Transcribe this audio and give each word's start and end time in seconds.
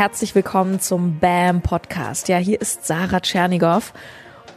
Herzlich 0.00 0.34
willkommen 0.34 0.80
zum 0.80 1.18
BAM 1.18 1.60
Podcast. 1.60 2.28
Ja, 2.30 2.38
hier 2.38 2.58
ist 2.58 2.86
Sarah 2.86 3.20
Tschernigow 3.20 3.92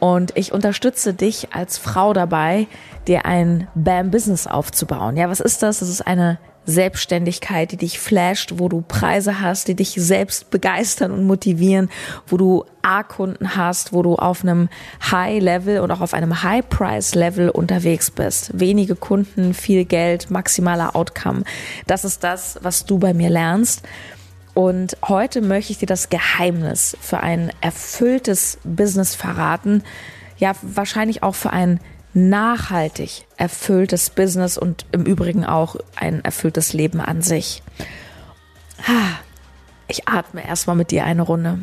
und 0.00 0.32
ich 0.38 0.52
unterstütze 0.52 1.12
dich 1.12 1.48
als 1.52 1.76
Frau 1.76 2.14
dabei, 2.14 2.66
dir 3.06 3.26
ein 3.26 3.68
BAM 3.74 4.10
Business 4.10 4.46
aufzubauen. 4.46 5.18
Ja, 5.18 5.28
was 5.28 5.40
ist 5.40 5.62
das? 5.62 5.80
Das 5.80 5.90
ist 5.90 6.00
eine 6.00 6.38
Selbstständigkeit, 6.64 7.72
die 7.72 7.76
dich 7.76 7.98
flasht, 7.98 8.54
wo 8.56 8.70
du 8.70 8.80
Preise 8.88 9.42
hast, 9.42 9.68
die 9.68 9.74
dich 9.74 9.90
selbst 9.90 10.48
begeistern 10.48 11.10
und 11.10 11.26
motivieren, 11.26 11.90
wo 12.26 12.38
du 12.38 12.64
A-Kunden 12.80 13.54
hast, 13.54 13.92
wo 13.92 14.02
du 14.02 14.14
auf 14.14 14.44
einem 14.44 14.70
High-Level 15.10 15.80
und 15.80 15.90
auch 15.90 16.00
auf 16.00 16.14
einem 16.14 16.42
High-Price-Level 16.42 17.50
unterwegs 17.50 18.10
bist. 18.10 18.58
Wenige 18.58 18.96
Kunden, 18.96 19.52
viel 19.52 19.84
Geld, 19.84 20.30
maximaler 20.30 20.96
Outcome. 20.96 21.44
Das 21.86 22.06
ist 22.06 22.24
das, 22.24 22.58
was 22.62 22.86
du 22.86 22.98
bei 22.98 23.12
mir 23.12 23.28
lernst. 23.28 23.82
Und 24.54 24.96
heute 25.06 25.40
möchte 25.42 25.72
ich 25.72 25.78
dir 25.78 25.86
das 25.86 26.08
Geheimnis 26.08 26.96
für 27.00 27.20
ein 27.20 27.52
erfülltes 27.60 28.58
Business 28.62 29.14
verraten. 29.14 29.82
Ja, 30.38 30.52
wahrscheinlich 30.62 31.22
auch 31.22 31.34
für 31.34 31.50
ein 31.50 31.80
nachhaltig 32.14 33.26
erfülltes 33.36 34.10
Business 34.10 34.56
und 34.56 34.86
im 34.92 35.04
Übrigen 35.04 35.44
auch 35.44 35.76
ein 35.96 36.24
erfülltes 36.24 36.72
Leben 36.72 37.00
an 37.00 37.22
sich. 37.22 37.62
Ich 39.88 40.08
atme 40.08 40.46
erstmal 40.46 40.76
mit 40.76 40.92
dir 40.92 41.04
eine 41.04 41.22
Runde. 41.22 41.58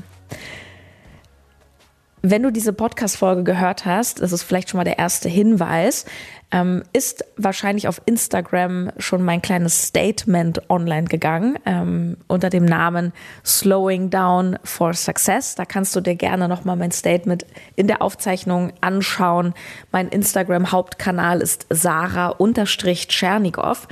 Wenn 2.24 2.44
du 2.44 2.52
diese 2.52 2.72
Podcast-Folge 2.72 3.44
gehört 3.44 3.86
hast, 3.86 4.22
das 4.22 4.32
ist 4.32 4.44
vielleicht 4.44 4.70
schon 4.70 4.78
mal 4.78 4.84
der 4.84 5.00
erste 5.00 5.28
Hinweis, 5.28 6.06
ähm, 6.52 6.84
ist 6.94 7.26
wahrscheinlich 7.36 7.88
auf 7.88 8.00
Instagram 8.06 8.92
schon 8.98 9.24
mein 9.24 9.42
kleines 9.42 9.88
Statement 9.88 10.70
online 10.70 11.08
gegangen 11.08 11.58
ähm, 11.66 12.18
unter 12.28 12.52
dem 12.52 12.66
Namen 12.66 13.12
Slowing 13.44 14.12
Down 14.12 14.60
for 14.64 14.94
Success. 14.94 15.56
Da 15.56 15.66
kannst 15.66 15.96
du 15.96 16.02
dir 16.02 16.14
gerne 16.16 16.48
nochmal 16.48 16.76
mein 16.76 16.92
Statement 16.92 17.48
in 17.76 17.88
der 17.88 18.04
Aufzeichnung 18.04 18.72
anschauen. 18.82 19.56
Mein 19.92 20.08
Instagram-Hauptkanal 20.10 21.42
ist 21.42 21.66
Sarah-Tschernigow 21.72 23.88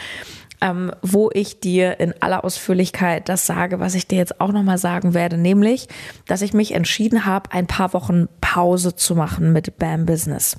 ähm, 0.62 0.92
wo 1.02 1.30
ich 1.34 1.60
dir 1.60 2.00
in 2.00 2.14
aller 2.22 2.44
Ausführlichkeit 2.44 3.30
das 3.30 3.46
sage, 3.46 3.80
was 3.80 3.96
ich 3.96 4.08
dir 4.08 4.18
jetzt 4.18 4.42
auch 4.42 4.52
nochmal 4.52 4.78
sagen 4.78 5.14
werde, 5.14 5.38
nämlich, 5.38 5.88
dass 6.28 6.42
ich 6.42 6.54
mich 6.54 6.74
entschieden 6.74 7.26
habe, 7.26 7.52
ein 7.52 7.68
paar 7.68 7.94
Wochen 7.94 8.28
Pause 8.42 8.96
zu 8.96 9.16
machen 9.16 9.54
mit 9.54 9.78
BAM 9.78 10.06
Business. 10.06 10.58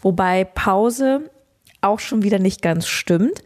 Wobei 0.00 0.44
Pause 0.44 1.30
auch 1.80 2.00
schon 2.00 2.22
wieder 2.22 2.38
nicht 2.38 2.62
ganz 2.62 2.86
stimmt. 2.86 3.42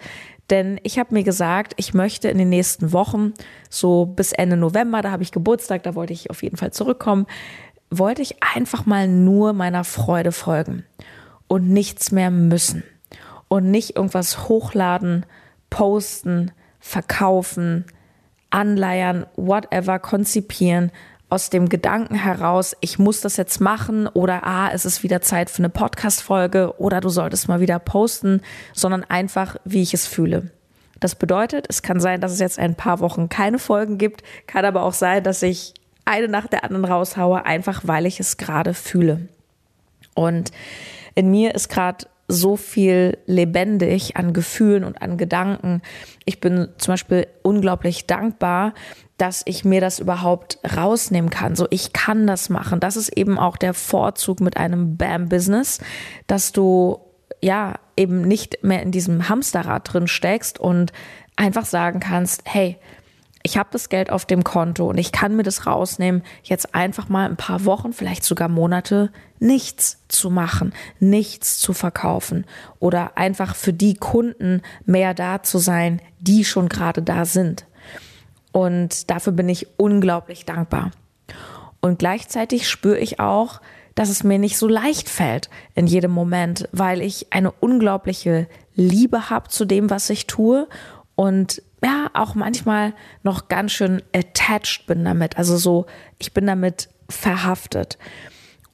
Denn 0.50 0.80
ich 0.82 0.98
habe 0.98 1.12
mir 1.12 1.24
gesagt, 1.24 1.74
ich 1.76 1.92
möchte 1.92 2.28
in 2.28 2.38
den 2.38 2.48
nächsten 2.48 2.92
Wochen, 2.92 3.34
so 3.68 4.06
bis 4.06 4.32
Ende 4.32 4.56
November, 4.56 5.02
da 5.02 5.10
habe 5.10 5.22
ich 5.22 5.32
Geburtstag, 5.32 5.82
da 5.82 5.94
wollte 5.94 6.14
ich 6.14 6.30
auf 6.30 6.42
jeden 6.42 6.56
Fall 6.56 6.72
zurückkommen, 6.72 7.26
wollte 7.90 8.22
ich 8.22 8.42
einfach 8.42 8.86
mal 8.86 9.08
nur 9.08 9.52
meiner 9.52 9.84
Freude 9.84 10.32
folgen 10.32 10.84
und 11.48 11.68
nichts 11.68 12.12
mehr 12.12 12.30
müssen 12.30 12.82
und 13.48 13.70
nicht 13.70 13.96
irgendwas 13.96 14.48
hochladen, 14.48 15.26
posten, 15.70 16.52
verkaufen, 16.80 17.84
anleiern, 18.50 19.26
whatever, 19.36 19.98
konzipieren, 19.98 20.90
aus 21.30 21.50
dem 21.50 21.68
Gedanken 21.68 22.14
heraus, 22.14 22.74
ich 22.80 22.98
muss 22.98 23.20
das 23.20 23.36
jetzt 23.36 23.60
machen 23.60 24.06
oder 24.06 24.46
ah, 24.46 24.70
es 24.72 24.86
ist 24.86 25.02
wieder 25.02 25.20
Zeit 25.20 25.50
für 25.50 25.58
eine 25.58 25.68
Podcast-Folge 25.68 26.74
oder 26.78 27.00
du 27.00 27.10
solltest 27.10 27.48
mal 27.48 27.60
wieder 27.60 27.78
posten, 27.78 28.40
sondern 28.72 29.04
einfach, 29.04 29.56
wie 29.64 29.82
ich 29.82 29.92
es 29.92 30.06
fühle. 30.06 30.50
Das 31.00 31.14
bedeutet, 31.14 31.66
es 31.68 31.82
kann 31.82 32.00
sein, 32.00 32.20
dass 32.20 32.32
es 32.32 32.40
jetzt 32.40 32.58
ein 32.58 32.74
paar 32.74 33.00
Wochen 33.00 33.28
keine 33.28 33.58
Folgen 33.58 33.98
gibt, 33.98 34.22
kann 34.46 34.64
aber 34.64 34.82
auch 34.82 34.94
sein, 34.94 35.22
dass 35.22 35.42
ich 35.42 35.74
eine 36.06 36.28
nach 36.28 36.46
der 36.46 36.64
anderen 36.64 36.86
raushaue, 36.86 37.44
einfach 37.44 37.82
weil 37.84 38.06
ich 38.06 38.18
es 38.18 38.38
gerade 38.38 38.72
fühle. 38.72 39.28
Und 40.14 40.50
in 41.14 41.30
mir 41.30 41.54
ist 41.54 41.68
gerade 41.68 42.06
so 42.28 42.56
viel 42.56 43.18
lebendig 43.26 44.16
an 44.16 44.34
Gefühlen 44.34 44.84
und 44.84 45.00
an 45.00 45.16
Gedanken. 45.16 45.80
Ich 46.26 46.40
bin 46.40 46.68
zum 46.76 46.92
Beispiel 46.92 47.26
unglaublich 47.42 48.06
dankbar, 48.06 48.74
dass 49.16 49.42
ich 49.46 49.64
mir 49.64 49.80
das 49.80 49.98
überhaupt 49.98 50.58
rausnehmen 50.76 51.30
kann. 51.30 51.56
So, 51.56 51.66
ich 51.70 51.92
kann 51.92 52.26
das 52.26 52.50
machen. 52.50 52.80
Das 52.80 52.96
ist 52.96 53.08
eben 53.08 53.38
auch 53.38 53.56
der 53.56 53.74
Vorzug 53.74 54.40
mit 54.40 54.56
einem 54.58 54.96
BAM-Business, 54.96 55.80
dass 56.26 56.52
du 56.52 57.00
ja 57.40 57.74
eben 57.96 58.22
nicht 58.22 58.62
mehr 58.62 58.82
in 58.82 58.92
diesem 58.92 59.28
Hamsterrad 59.28 59.92
drin 59.92 60.06
steckst 60.06 60.60
und 60.60 60.92
einfach 61.36 61.64
sagen 61.64 62.00
kannst, 62.00 62.42
hey, 62.44 62.76
ich 63.42 63.56
habe 63.56 63.68
das 63.72 63.88
Geld 63.88 64.10
auf 64.10 64.26
dem 64.26 64.44
Konto 64.44 64.88
und 64.88 64.98
ich 64.98 65.12
kann 65.12 65.36
mir 65.36 65.42
das 65.42 65.66
rausnehmen, 65.66 66.22
jetzt 66.42 66.74
einfach 66.74 67.08
mal 67.08 67.28
ein 67.28 67.36
paar 67.36 67.64
Wochen, 67.64 67.92
vielleicht 67.92 68.24
sogar 68.24 68.48
Monate 68.48 69.10
nichts 69.38 70.02
zu 70.08 70.30
machen, 70.30 70.72
nichts 70.98 71.58
zu 71.58 71.72
verkaufen 71.72 72.44
oder 72.80 73.16
einfach 73.16 73.54
für 73.54 73.72
die 73.72 73.94
Kunden 73.94 74.62
mehr 74.84 75.14
da 75.14 75.42
zu 75.42 75.58
sein, 75.58 76.02
die 76.20 76.44
schon 76.44 76.68
gerade 76.68 77.02
da 77.02 77.24
sind. 77.24 77.66
Und 78.52 79.10
dafür 79.10 79.32
bin 79.32 79.48
ich 79.48 79.68
unglaublich 79.76 80.44
dankbar. 80.44 80.90
Und 81.80 82.00
gleichzeitig 82.00 82.68
spüre 82.68 82.98
ich 82.98 83.20
auch, 83.20 83.60
dass 83.94 84.08
es 84.08 84.24
mir 84.24 84.38
nicht 84.38 84.56
so 84.56 84.68
leicht 84.68 85.08
fällt 85.08 85.48
in 85.74 85.86
jedem 85.86 86.10
Moment, 86.10 86.68
weil 86.72 87.02
ich 87.02 87.32
eine 87.32 87.52
unglaubliche 87.52 88.48
Liebe 88.74 89.30
habe 89.30 89.48
zu 89.48 89.64
dem, 89.64 89.90
was 89.90 90.08
ich 90.10 90.26
tue 90.26 90.68
und 91.14 91.62
ja, 91.82 92.10
auch 92.14 92.34
manchmal 92.34 92.92
noch 93.22 93.48
ganz 93.48 93.72
schön 93.72 94.02
attached 94.14 94.86
bin 94.86 95.04
damit. 95.04 95.38
Also 95.38 95.56
so, 95.56 95.86
ich 96.18 96.32
bin 96.32 96.46
damit 96.46 96.88
verhaftet. 97.08 97.98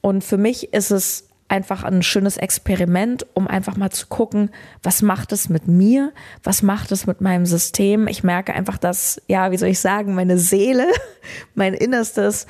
Und 0.01 0.23
für 0.23 0.37
mich 0.37 0.73
ist 0.73 0.91
es 0.91 1.29
einfach 1.47 1.83
ein 1.83 2.01
schönes 2.01 2.37
Experiment, 2.37 3.25
um 3.33 3.47
einfach 3.47 3.77
mal 3.77 3.91
zu 3.91 4.07
gucken, 4.07 4.49
was 4.81 5.01
macht 5.01 5.31
es 5.31 5.49
mit 5.49 5.67
mir, 5.67 6.11
was 6.43 6.63
macht 6.63 6.91
es 6.91 7.05
mit 7.05 7.21
meinem 7.21 7.45
System. 7.45 8.07
Ich 8.07 8.23
merke 8.23 8.53
einfach, 8.53 8.77
dass, 8.77 9.21
ja, 9.27 9.51
wie 9.51 9.57
soll 9.57 9.69
ich 9.69 9.79
sagen, 9.79 10.15
meine 10.15 10.37
Seele, 10.37 10.87
mein 11.55 11.73
Innerstes 11.73 12.47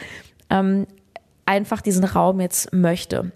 ähm, 0.49 0.87
einfach 1.45 1.81
diesen 1.81 2.05
Raum 2.05 2.39
jetzt 2.39 2.71
möchte. 2.73 3.31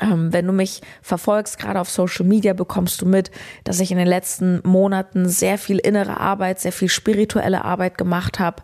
Ähm, 0.00 0.32
wenn 0.32 0.46
du 0.46 0.52
mich 0.52 0.80
verfolgst, 1.02 1.58
gerade 1.58 1.80
auf 1.80 1.90
Social 1.90 2.24
Media, 2.24 2.54
bekommst 2.54 3.02
du 3.02 3.06
mit, 3.06 3.30
dass 3.64 3.80
ich 3.80 3.90
in 3.90 3.98
den 3.98 4.06
letzten 4.06 4.60
Monaten 4.64 5.28
sehr 5.28 5.58
viel 5.58 5.78
innere 5.78 6.18
Arbeit, 6.18 6.60
sehr 6.60 6.72
viel 6.72 6.88
spirituelle 6.88 7.64
Arbeit 7.64 7.98
gemacht 7.98 8.38
habe. 8.38 8.62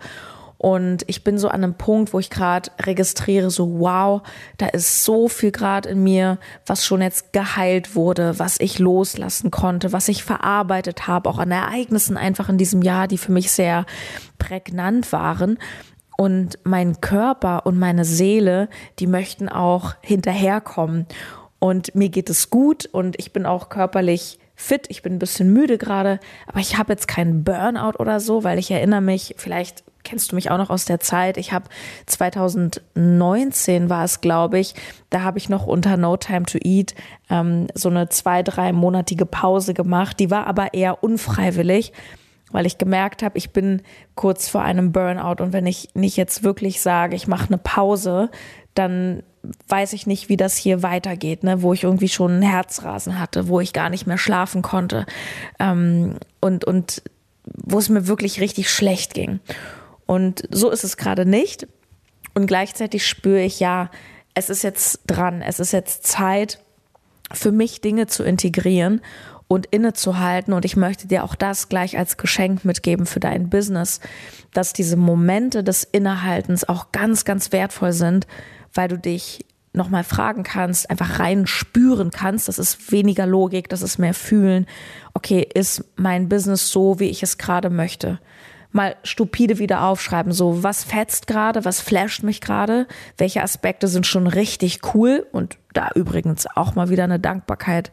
Und 0.58 1.04
ich 1.06 1.22
bin 1.22 1.38
so 1.38 1.48
an 1.48 1.62
einem 1.62 1.74
Punkt, 1.74 2.12
wo 2.12 2.18
ich 2.18 2.30
gerade 2.30 2.70
registriere, 2.82 3.48
so 3.48 3.78
wow, 3.78 4.22
da 4.56 4.66
ist 4.66 5.04
so 5.04 5.28
viel 5.28 5.52
gerade 5.52 5.88
in 5.88 6.02
mir, 6.02 6.38
was 6.66 6.84
schon 6.84 7.00
jetzt 7.00 7.32
geheilt 7.32 7.94
wurde, 7.94 8.40
was 8.40 8.58
ich 8.58 8.80
loslassen 8.80 9.52
konnte, 9.52 9.92
was 9.92 10.08
ich 10.08 10.24
verarbeitet 10.24 11.06
habe, 11.06 11.28
auch 11.30 11.38
an 11.38 11.52
Ereignissen 11.52 12.16
einfach 12.16 12.48
in 12.48 12.58
diesem 12.58 12.82
Jahr, 12.82 13.06
die 13.06 13.18
für 13.18 13.30
mich 13.30 13.52
sehr 13.52 13.86
prägnant 14.38 15.12
waren. 15.12 15.58
Und 16.20 16.58
mein 16.64 17.00
Körper 17.00 17.64
und 17.64 17.78
meine 17.78 18.04
Seele, 18.04 18.68
die 18.98 19.06
möchten 19.06 19.48
auch 19.48 19.94
hinterherkommen. 20.00 21.06
Und 21.60 21.94
mir 21.94 22.08
geht 22.08 22.28
es 22.28 22.50
gut 22.50 22.86
und 22.86 23.18
ich 23.20 23.32
bin 23.32 23.46
auch 23.46 23.68
körperlich 23.68 24.38
fit. 24.56 24.86
Ich 24.88 25.02
bin 25.02 25.14
ein 25.14 25.18
bisschen 25.20 25.52
müde 25.52 25.78
gerade, 25.78 26.18
aber 26.46 26.58
ich 26.58 26.76
habe 26.76 26.92
jetzt 26.92 27.06
keinen 27.06 27.44
Burnout 27.44 27.98
oder 28.00 28.18
so, 28.18 28.42
weil 28.42 28.58
ich 28.58 28.70
erinnere 28.72 29.00
mich, 29.00 29.36
vielleicht 29.38 29.84
kennst 30.02 30.32
du 30.32 30.36
mich 30.36 30.50
auch 30.50 30.58
noch 30.58 30.70
aus 30.70 30.86
der 30.86 30.98
Zeit. 31.00 31.36
Ich 31.36 31.52
habe 31.52 31.66
2019 32.06 33.88
war 33.88 34.04
es, 34.04 34.20
glaube 34.20 34.58
ich, 34.58 34.74
da 35.10 35.22
habe 35.22 35.38
ich 35.38 35.48
noch 35.48 35.66
unter 35.66 35.96
No 35.96 36.16
Time 36.16 36.46
to 36.46 36.58
Eat 36.62 36.94
ähm, 37.30 37.68
so 37.74 37.88
eine 37.88 38.08
zwei, 38.08 38.42
drei 38.42 38.72
monatige 38.72 39.26
Pause 39.26 39.74
gemacht. 39.74 40.18
Die 40.18 40.30
war 40.30 40.46
aber 40.46 40.74
eher 40.74 41.04
unfreiwillig 41.04 41.92
weil 42.50 42.66
ich 42.66 42.78
gemerkt 42.78 43.22
habe, 43.22 43.38
ich 43.38 43.50
bin 43.50 43.82
kurz 44.14 44.48
vor 44.48 44.62
einem 44.62 44.92
Burnout 44.92 45.42
und 45.42 45.52
wenn 45.52 45.66
ich 45.66 45.90
nicht 45.94 46.16
jetzt 46.16 46.42
wirklich 46.42 46.80
sage, 46.80 47.14
ich 47.14 47.26
mache 47.26 47.48
eine 47.48 47.58
Pause, 47.58 48.30
dann 48.74 49.22
weiß 49.68 49.92
ich 49.92 50.06
nicht, 50.06 50.28
wie 50.28 50.36
das 50.36 50.56
hier 50.56 50.82
weitergeht, 50.82 51.42
ne? 51.42 51.62
wo 51.62 51.72
ich 51.72 51.84
irgendwie 51.84 52.08
schon 52.08 52.38
ein 52.38 52.42
Herzrasen 52.42 53.18
hatte, 53.18 53.48
wo 53.48 53.60
ich 53.60 53.72
gar 53.72 53.90
nicht 53.90 54.06
mehr 54.06 54.18
schlafen 54.18 54.62
konnte 54.62 55.06
ähm, 55.58 56.16
und, 56.40 56.64
und 56.64 57.02
wo 57.44 57.78
es 57.78 57.88
mir 57.88 58.06
wirklich 58.06 58.40
richtig 58.40 58.70
schlecht 58.70 59.14
ging. 59.14 59.40
Und 60.06 60.42
so 60.50 60.70
ist 60.70 60.84
es 60.84 60.96
gerade 60.96 61.26
nicht. 61.26 61.66
Und 62.34 62.46
gleichzeitig 62.46 63.06
spüre 63.06 63.42
ich, 63.42 63.60
ja, 63.60 63.90
es 64.34 64.50
ist 64.50 64.62
jetzt 64.62 65.00
dran, 65.06 65.42
es 65.42 65.60
ist 65.60 65.72
jetzt 65.72 66.06
Zeit, 66.06 66.60
für 67.32 67.52
mich 67.52 67.80
Dinge 67.80 68.06
zu 68.06 68.22
integrieren 68.22 69.00
und 69.48 69.66
innezuhalten. 69.66 70.52
Und 70.52 70.64
ich 70.64 70.76
möchte 70.76 71.08
dir 71.08 71.24
auch 71.24 71.34
das 71.34 71.68
gleich 71.68 71.98
als 71.98 72.18
Geschenk 72.18 72.64
mitgeben 72.64 73.06
für 73.06 73.20
dein 73.20 73.48
Business, 73.48 74.00
dass 74.52 74.72
diese 74.72 74.96
Momente 74.96 75.64
des 75.64 75.84
Innehaltens 75.84 76.68
auch 76.68 76.92
ganz, 76.92 77.24
ganz 77.24 77.50
wertvoll 77.50 77.92
sind, 77.92 78.26
weil 78.74 78.88
du 78.88 78.98
dich 78.98 79.44
nochmal 79.72 80.04
fragen 80.04 80.42
kannst, 80.42 80.90
einfach 80.90 81.18
rein 81.18 81.46
spüren 81.46 82.10
kannst. 82.10 82.48
Das 82.48 82.58
ist 82.58 82.92
weniger 82.92 83.26
Logik, 83.26 83.68
das 83.68 83.82
ist 83.82 83.98
mehr 83.98 84.14
fühlen. 84.14 84.66
Okay, 85.14 85.46
ist 85.54 85.84
mein 85.96 86.28
Business 86.28 86.70
so, 86.70 87.00
wie 87.00 87.08
ich 87.08 87.22
es 87.22 87.38
gerade 87.38 87.70
möchte? 87.70 88.20
mal 88.70 88.96
stupide 89.02 89.58
wieder 89.58 89.82
aufschreiben. 89.82 90.32
So, 90.32 90.62
was 90.62 90.84
fetzt 90.84 91.26
gerade, 91.26 91.64
was 91.64 91.80
flasht 91.80 92.22
mich 92.22 92.40
gerade, 92.40 92.86
welche 93.16 93.42
Aspekte 93.42 93.88
sind 93.88 94.06
schon 94.06 94.26
richtig 94.26 94.80
cool 94.94 95.26
und 95.32 95.56
da 95.72 95.90
übrigens 95.94 96.46
auch 96.54 96.74
mal 96.74 96.90
wieder 96.90 97.04
eine 97.04 97.18
Dankbarkeit 97.18 97.90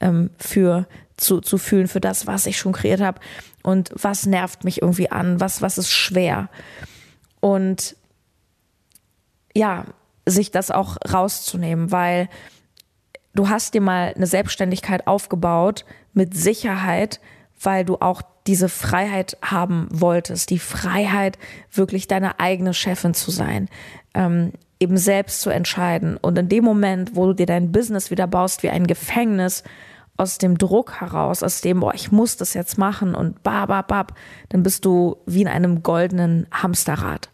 ähm, 0.00 0.30
für 0.38 0.86
zu, 1.16 1.40
zu 1.40 1.58
fühlen 1.58 1.88
für 1.88 2.00
das, 2.00 2.26
was 2.26 2.46
ich 2.46 2.56
schon 2.56 2.72
kreiert 2.72 3.00
habe 3.00 3.20
und 3.62 3.90
was 3.94 4.26
nervt 4.26 4.64
mich 4.64 4.82
irgendwie 4.82 5.10
an, 5.10 5.40
was, 5.40 5.62
was 5.62 5.78
ist 5.78 5.90
schwer. 5.90 6.48
Und 7.40 7.96
ja, 9.54 9.84
sich 10.26 10.50
das 10.50 10.70
auch 10.70 10.96
rauszunehmen, 11.12 11.92
weil 11.92 12.28
du 13.34 13.48
hast 13.48 13.74
dir 13.74 13.80
mal 13.80 14.12
eine 14.14 14.26
Selbstständigkeit 14.26 15.06
aufgebaut 15.06 15.84
mit 16.12 16.36
Sicherheit, 16.36 17.20
weil 17.62 17.84
du 17.84 17.96
auch 17.96 18.22
diese 18.46 18.68
Freiheit 18.68 19.36
haben 19.42 19.88
wolltest, 19.90 20.50
die 20.50 20.58
Freiheit, 20.58 21.38
wirklich 21.70 22.08
deine 22.08 22.40
eigene 22.40 22.72
Chefin 22.72 23.14
zu 23.14 23.30
sein, 23.30 23.68
ähm, 24.14 24.52
eben 24.80 24.96
selbst 24.96 25.42
zu 25.42 25.50
entscheiden. 25.50 26.16
Und 26.16 26.38
in 26.38 26.48
dem 26.48 26.64
Moment, 26.64 27.14
wo 27.14 27.26
du 27.26 27.34
dir 27.34 27.46
dein 27.46 27.70
Business 27.70 28.10
wieder 28.10 28.26
baust 28.26 28.62
wie 28.62 28.70
ein 28.70 28.86
Gefängnis, 28.86 29.62
aus 30.20 30.36
dem 30.36 30.58
Druck 30.58 31.00
heraus, 31.00 31.42
aus 31.42 31.62
dem, 31.62 31.80
boah, 31.80 31.94
ich 31.94 32.12
muss 32.12 32.36
das 32.36 32.52
jetzt 32.52 32.76
machen 32.76 33.14
und 33.14 33.42
bababab, 33.42 34.12
dann 34.50 34.62
bist 34.62 34.84
du 34.84 35.16
wie 35.24 35.40
in 35.40 35.48
einem 35.48 35.82
goldenen 35.82 36.46
Hamsterrad. 36.52 37.30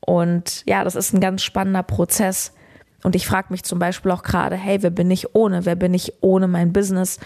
Und 0.00 0.64
ja, 0.66 0.84
das 0.84 0.96
ist 0.96 1.14
ein 1.14 1.20
ganz 1.20 1.42
spannender 1.42 1.82
Prozess. 1.82 2.52
Und 3.04 3.16
ich 3.16 3.26
frage 3.26 3.48
mich 3.50 3.62
zum 3.62 3.78
Beispiel 3.78 4.10
auch 4.10 4.22
gerade, 4.22 4.54
hey, 4.54 4.82
wer 4.82 4.90
bin 4.90 5.10
ich 5.10 5.34
ohne? 5.34 5.64
Wer 5.64 5.76
bin 5.76 5.94
ich 5.94 6.12
ohne 6.20 6.46
mein 6.46 6.74
Business? 6.74 7.20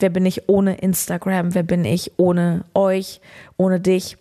Wer 0.00 0.10
bin 0.10 0.26
ich 0.26 0.48
ohne 0.48 0.78
Instagram? 0.78 1.54
Wer 1.54 1.62
bin 1.62 1.84
ich 1.84 2.12
ohne 2.16 2.64
euch, 2.74 3.20
ohne 3.56 3.78
dich? 3.78 4.18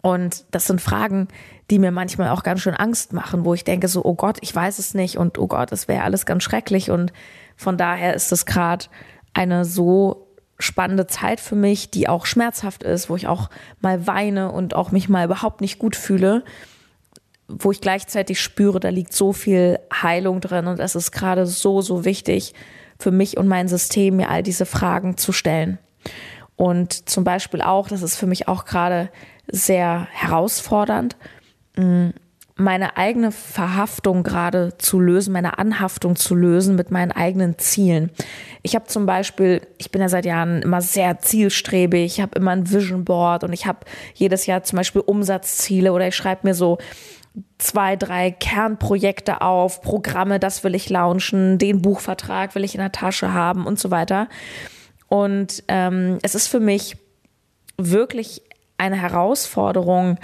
Und 0.00 0.46
das 0.50 0.66
sind 0.66 0.80
Fragen, 0.80 1.28
die 1.70 1.78
mir 1.78 1.90
manchmal 1.90 2.30
auch 2.30 2.42
ganz 2.42 2.60
schön 2.60 2.74
Angst 2.74 3.12
machen, 3.12 3.44
wo 3.44 3.54
ich 3.54 3.64
denke 3.64 3.88
so, 3.88 4.04
oh 4.04 4.14
Gott, 4.14 4.38
ich 4.42 4.54
weiß 4.54 4.78
es 4.78 4.94
nicht 4.94 5.16
und 5.16 5.38
oh 5.38 5.46
Gott, 5.46 5.72
es 5.72 5.88
wäre 5.88 6.04
alles 6.04 6.26
ganz 6.26 6.42
schrecklich. 6.42 6.90
Und 6.90 7.12
von 7.56 7.76
daher 7.76 8.14
ist 8.14 8.32
es 8.32 8.46
gerade 8.46 8.86
eine 9.32 9.64
so 9.64 10.28
spannende 10.58 11.06
Zeit 11.06 11.40
für 11.40 11.56
mich, 11.56 11.90
die 11.90 12.08
auch 12.08 12.26
schmerzhaft 12.26 12.82
ist, 12.82 13.10
wo 13.10 13.16
ich 13.16 13.26
auch 13.26 13.50
mal 13.80 14.06
weine 14.06 14.52
und 14.52 14.76
auch 14.76 14.92
mich 14.92 15.08
mal 15.08 15.24
überhaupt 15.24 15.60
nicht 15.60 15.78
gut 15.78 15.96
fühle, 15.96 16.44
wo 17.48 17.70
ich 17.70 17.80
gleichzeitig 17.80 18.40
spüre, 18.40 18.80
da 18.80 18.88
liegt 18.88 19.12
so 19.12 19.32
viel 19.32 19.78
Heilung 19.92 20.40
drin 20.40 20.66
und 20.66 20.80
es 20.80 20.94
ist 20.94 21.12
gerade 21.12 21.46
so, 21.46 21.82
so 21.82 22.04
wichtig, 22.04 22.54
für 22.98 23.10
mich 23.10 23.36
und 23.36 23.48
mein 23.48 23.68
System, 23.68 24.16
mir 24.16 24.30
all 24.30 24.42
diese 24.42 24.66
Fragen 24.66 25.16
zu 25.16 25.32
stellen. 25.32 25.78
Und 26.56 27.08
zum 27.08 27.24
Beispiel 27.24 27.60
auch, 27.60 27.88
das 27.88 28.02
ist 28.02 28.16
für 28.16 28.26
mich 28.26 28.46
auch 28.48 28.64
gerade 28.64 29.10
sehr 29.48 30.06
herausfordernd, 30.12 31.16
meine 32.56 32.96
eigene 32.96 33.32
Verhaftung 33.32 34.22
gerade 34.22 34.78
zu 34.78 35.00
lösen, 35.00 35.32
meine 35.32 35.58
Anhaftung 35.58 36.14
zu 36.14 36.36
lösen 36.36 36.76
mit 36.76 36.90
meinen 36.92 37.10
eigenen 37.10 37.58
Zielen. 37.58 38.10
Ich 38.62 38.76
habe 38.76 38.86
zum 38.86 39.06
Beispiel, 39.06 39.60
ich 39.78 39.90
bin 39.90 40.00
ja 40.00 40.08
seit 40.08 40.24
Jahren 40.24 40.62
immer 40.62 40.80
sehr 40.80 41.18
zielstrebig, 41.18 42.04
ich 42.04 42.20
habe 42.20 42.38
immer 42.38 42.52
ein 42.52 42.70
Vision 42.70 43.04
Board 43.04 43.42
und 43.42 43.52
ich 43.52 43.66
habe 43.66 43.80
jedes 44.14 44.46
Jahr 44.46 44.62
zum 44.62 44.76
Beispiel 44.76 45.00
Umsatzziele 45.00 45.92
oder 45.92 46.06
ich 46.06 46.14
schreibe 46.14 46.46
mir 46.46 46.54
so 46.54 46.78
zwei, 47.58 47.96
drei 47.96 48.30
Kernprojekte 48.30 49.40
auf, 49.40 49.82
Programme, 49.82 50.38
das 50.38 50.62
will 50.62 50.76
ich 50.76 50.88
launchen, 50.88 51.58
den 51.58 51.82
Buchvertrag 51.82 52.54
will 52.54 52.62
ich 52.62 52.76
in 52.76 52.80
der 52.80 52.92
Tasche 52.92 53.32
haben 53.32 53.66
und 53.66 53.80
so 53.80 53.90
weiter. 53.90 54.28
Und 55.08 55.64
ähm, 55.66 56.18
es 56.22 56.36
ist 56.36 56.46
für 56.46 56.60
mich 56.60 56.96
wirklich 57.76 58.42
eine 58.78 58.96
Herausforderung, 58.96 60.18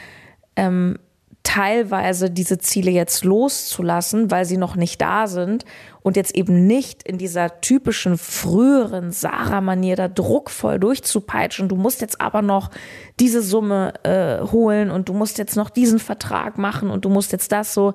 ähm, 0.55 0.99
teilweise 1.43 2.31
diese 2.31 2.59
Ziele 2.59 2.91
jetzt 2.91 3.25
loszulassen, 3.25 4.31
weil 4.31 4.45
sie 4.45 4.57
noch 4.57 4.77
nicht 4.77 5.01
da 5.01 5.27
sind 5.27 5.65
und 6.03 6.17
jetzt 6.17 6.35
eben 6.35 6.67
nicht 6.67 7.03
in 7.03 7.19
dieser 7.19 7.61
typischen 7.61 8.19
früheren 8.19 9.11
Sarah-Manier 9.11 9.97
da 9.97 10.09
druckvoll 10.09 10.79
durchzupeitschen. 10.79 11.69
Du 11.69 11.77
musst 11.77 12.03
jetzt 12.03 12.21
aber 12.21 12.43
noch 12.43 12.71
diese 13.19 13.43
Summe 13.43 13.95
äh, 14.05 14.41
holen 14.51 14.91
und 14.91 15.09
du 15.09 15.15
musst 15.15 15.39
jetzt 15.39 15.57
noch 15.57 15.71
diesen 15.71 15.99
Vertrag 15.99 16.59
machen 16.59 16.91
und 16.91 17.05
du 17.05 17.09
musst 17.09 17.33
jetzt 17.33 17.53
das 17.53 17.75
so. 17.75 17.95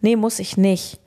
Nee, 0.00 0.16
muss 0.16 0.38
ich 0.38 0.56
nicht. 0.56 1.00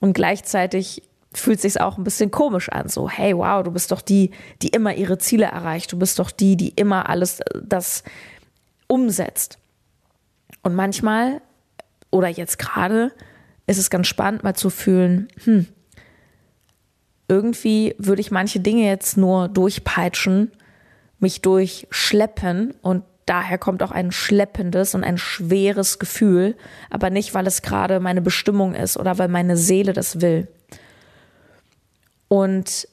Und 0.00 0.14
gleichzeitig 0.14 1.02
fühlt 1.32 1.60
sich 1.60 1.80
auch 1.80 1.98
ein 1.98 2.04
bisschen 2.04 2.30
komisch 2.30 2.70
an. 2.70 2.88
So, 2.88 3.08
hey, 3.08 3.36
wow, 3.36 3.62
du 3.62 3.70
bist 3.70 3.92
doch 3.92 4.00
die, 4.00 4.30
die 4.62 4.68
immer 4.68 4.94
ihre 4.94 5.18
Ziele 5.18 5.46
erreicht. 5.46 5.92
Du 5.92 5.98
bist 5.98 6.18
doch 6.18 6.30
die, 6.30 6.56
die 6.56 6.70
immer 6.70 7.08
alles 7.08 7.40
äh, 7.40 7.60
das 7.62 8.02
umsetzt. 8.86 9.58
Und 10.66 10.74
manchmal 10.74 11.42
oder 12.10 12.26
jetzt 12.26 12.58
gerade 12.58 13.12
ist 13.68 13.78
es 13.78 13.88
ganz 13.88 14.08
spannend, 14.08 14.42
mal 14.42 14.56
zu 14.56 14.68
fühlen, 14.68 15.28
hm, 15.44 15.68
irgendwie 17.28 17.94
würde 17.98 18.20
ich 18.20 18.32
manche 18.32 18.58
Dinge 18.58 18.84
jetzt 18.84 19.16
nur 19.16 19.46
durchpeitschen, 19.46 20.50
mich 21.20 21.40
durchschleppen 21.40 22.74
und 22.82 23.04
daher 23.26 23.58
kommt 23.58 23.80
auch 23.80 23.92
ein 23.92 24.10
schleppendes 24.10 24.96
und 24.96 25.04
ein 25.04 25.18
schweres 25.18 26.00
Gefühl, 26.00 26.56
aber 26.90 27.10
nicht, 27.10 27.32
weil 27.32 27.46
es 27.46 27.62
gerade 27.62 28.00
meine 28.00 28.20
Bestimmung 28.20 28.74
ist 28.74 28.96
oder 28.96 29.18
weil 29.18 29.28
meine 29.28 29.56
Seele 29.56 29.92
das 29.92 30.20
will. 30.20 30.48
Und 32.26 32.88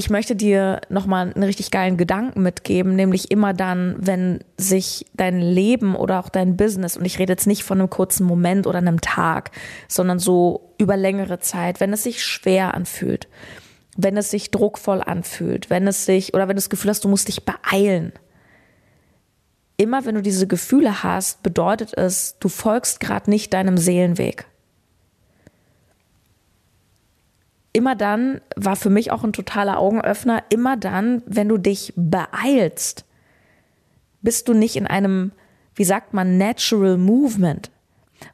ich 0.00 0.08
möchte 0.08 0.34
dir 0.34 0.80
nochmal 0.88 1.30
einen 1.30 1.42
richtig 1.42 1.70
geilen 1.70 1.98
Gedanken 1.98 2.40
mitgeben, 2.40 2.96
nämlich 2.96 3.30
immer 3.30 3.52
dann, 3.52 3.96
wenn 3.98 4.42
sich 4.56 5.04
dein 5.12 5.42
Leben 5.42 5.94
oder 5.94 6.20
auch 6.20 6.30
dein 6.30 6.56
Business, 6.56 6.96
und 6.96 7.04
ich 7.04 7.18
rede 7.18 7.34
jetzt 7.34 7.46
nicht 7.46 7.64
von 7.64 7.78
einem 7.78 7.90
kurzen 7.90 8.24
Moment 8.24 8.66
oder 8.66 8.78
einem 8.78 9.02
Tag, 9.02 9.50
sondern 9.88 10.18
so 10.18 10.72
über 10.78 10.96
längere 10.96 11.38
Zeit, 11.38 11.80
wenn 11.80 11.92
es 11.92 12.02
sich 12.02 12.24
schwer 12.24 12.72
anfühlt, 12.72 13.28
wenn 13.94 14.16
es 14.16 14.30
sich 14.30 14.50
druckvoll 14.50 15.02
anfühlt, 15.02 15.68
wenn 15.68 15.86
es 15.86 16.06
sich, 16.06 16.32
oder 16.32 16.44
wenn 16.44 16.56
du 16.56 16.62
das 16.62 16.70
Gefühl 16.70 16.88
hast, 16.88 17.04
du 17.04 17.08
musst 17.08 17.28
dich 17.28 17.44
beeilen. 17.44 18.14
Immer 19.76 20.06
wenn 20.06 20.14
du 20.14 20.22
diese 20.22 20.46
Gefühle 20.46 21.02
hast, 21.02 21.42
bedeutet 21.42 21.92
es, 21.94 22.38
du 22.40 22.48
folgst 22.48 23.00
gerade 23.00 23.28
nicht 23.28 23.52
deinem 23.52 23.76
Seelenweg. 23.76 24.46
Immer 27.72 27.94
dann, 27.94 28.40
war 28.56 28.76
für 28.76 28.90
mich 28.90 29.12
auch 29.12 29.24
ein 29.24 29.32
totaler 29.32 29.78
Augenöffner, 29.78 30.42
immer 30.50 30.76
dann, 30.76 31.22
wenn 31.26 31.48
du 31.48 31.58
dich 31.58 31.92
beeilst, 31.96 33.04
bist 34.22 34.48
du 34.48 34.54
nicht 34.54 34.76
in 34.76 34.86
einem, 34.86 35.32
wie 35.74 35.84
sagt 35.84 36.12
man, 36.12 36.38
natural 36.38 36.98
movement. 36.98 37.70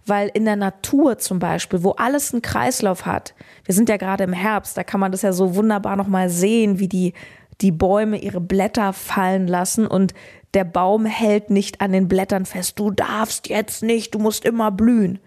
Weil 0.05 0.31
in 0.35 0.45
der 0.45 0.57
Natur 0.57 1.19
zum 1.19 1.39
Beispiel, 1.39 1.85
wo 1.85 1.93
alles 1.93 2.33
einen 2.33 2.43
Kreislauf 2.43 3.07
hat, 3.07 3.35
wir 3.65 3.75
sind 3.75 3.89
ja 3.89 3.99
gerade 3.99 4.25
im 4.25 4.33
Herbst, 4.33 4.77
da 4.77 4.83
kann 4.83 4.99
man 4.99 5.13
das 5.13 5.23
ja 5.23 5.33
so 5.33 5.55
wunderbar 5.55 5.97
nochmal 5.97 6.29
sehen, 6.29 6.81
wie 6.81 6.89
die, 6.89 7.13
die 7.61 7.71
Bäume 7.71 8.19
ihre 8.19 8.41
Blätter 8.41 8.93
fallen 8.93 9.47
lassen 9.47 9.87
und 9.87 10.13
der 10.55 10.65
Baum 10.65 11.05
hält 11.05 11.51
nicht 11.51 11.81
an 11.81 11.93
den 11.93 12.09
Blättern 12.09 12.47
fest. 12.47 12.79
Du 12.79 12.91
darfst 12.91 13.49
jetzt 13.49 13.83
nicht, 13.83 14.15
du 14.15 14.19
musst 14.19 14.45
immer 14.45 14.73
blühen. 14.73 15.21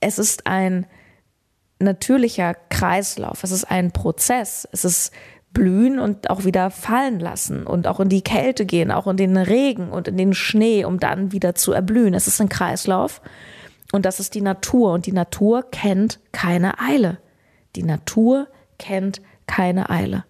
Es 0.00 0.18
ist 0.18 0.46
ein 0.46 0.86
natürlicher 1.78 2.54
Kreislauf. 2.68 3.44
Es 3.44 3.50
ist 3.50 3.64
ein 3.64 3.92
Prozess. 3.92 4.68
Es 4.72 4.84
ist 4.84 5.12
blühen 5.52 5.98
und 5.98 6.30
auch 6.30 6.44
wieder 6.44 6.70
fallen 6.70 7.20
lassen 7.20 7.66
und 7.66 7.86
auch 7.86 8.00
in 8.00 8.08
die 8.08 8.22
Kälte 8.22 8.66
gehen, 8.66 8.90
auch 8.90 9.06
in 9.06 9.16
den 9.16 9.36
Regen 9.36 9.90
und 9.90 10.08
in 10.08 10.16
den 10.16 10.34
Schnee, 10.34 10.84
um 10.84 11.00
dann 11.00 11.32
wieder 11.32 11.54
zu 11.54 11.72
erblühen. 11.72 12.14
Es 12.14 12.26
ist 12.26 12.40
ein 12.40 12.48
Kreislauf 12.48 13.22
und 13.92 14.04
das 14.04 14.20
ist 14.20 14.34
die 14.34 14.42
Natur 14.42 14.92
und 14.92 15.06
die 15.06 15.12
Natur 15.12 15.64
kennt 15.70 16.20
keine 16.32 16.78
Eile. 16.78 17.18
Die 17.76 17.82
Natur 17.82 18.48
kennt 18.78 19.22
keine 19.46 19.90
Eile. 19.90 20.24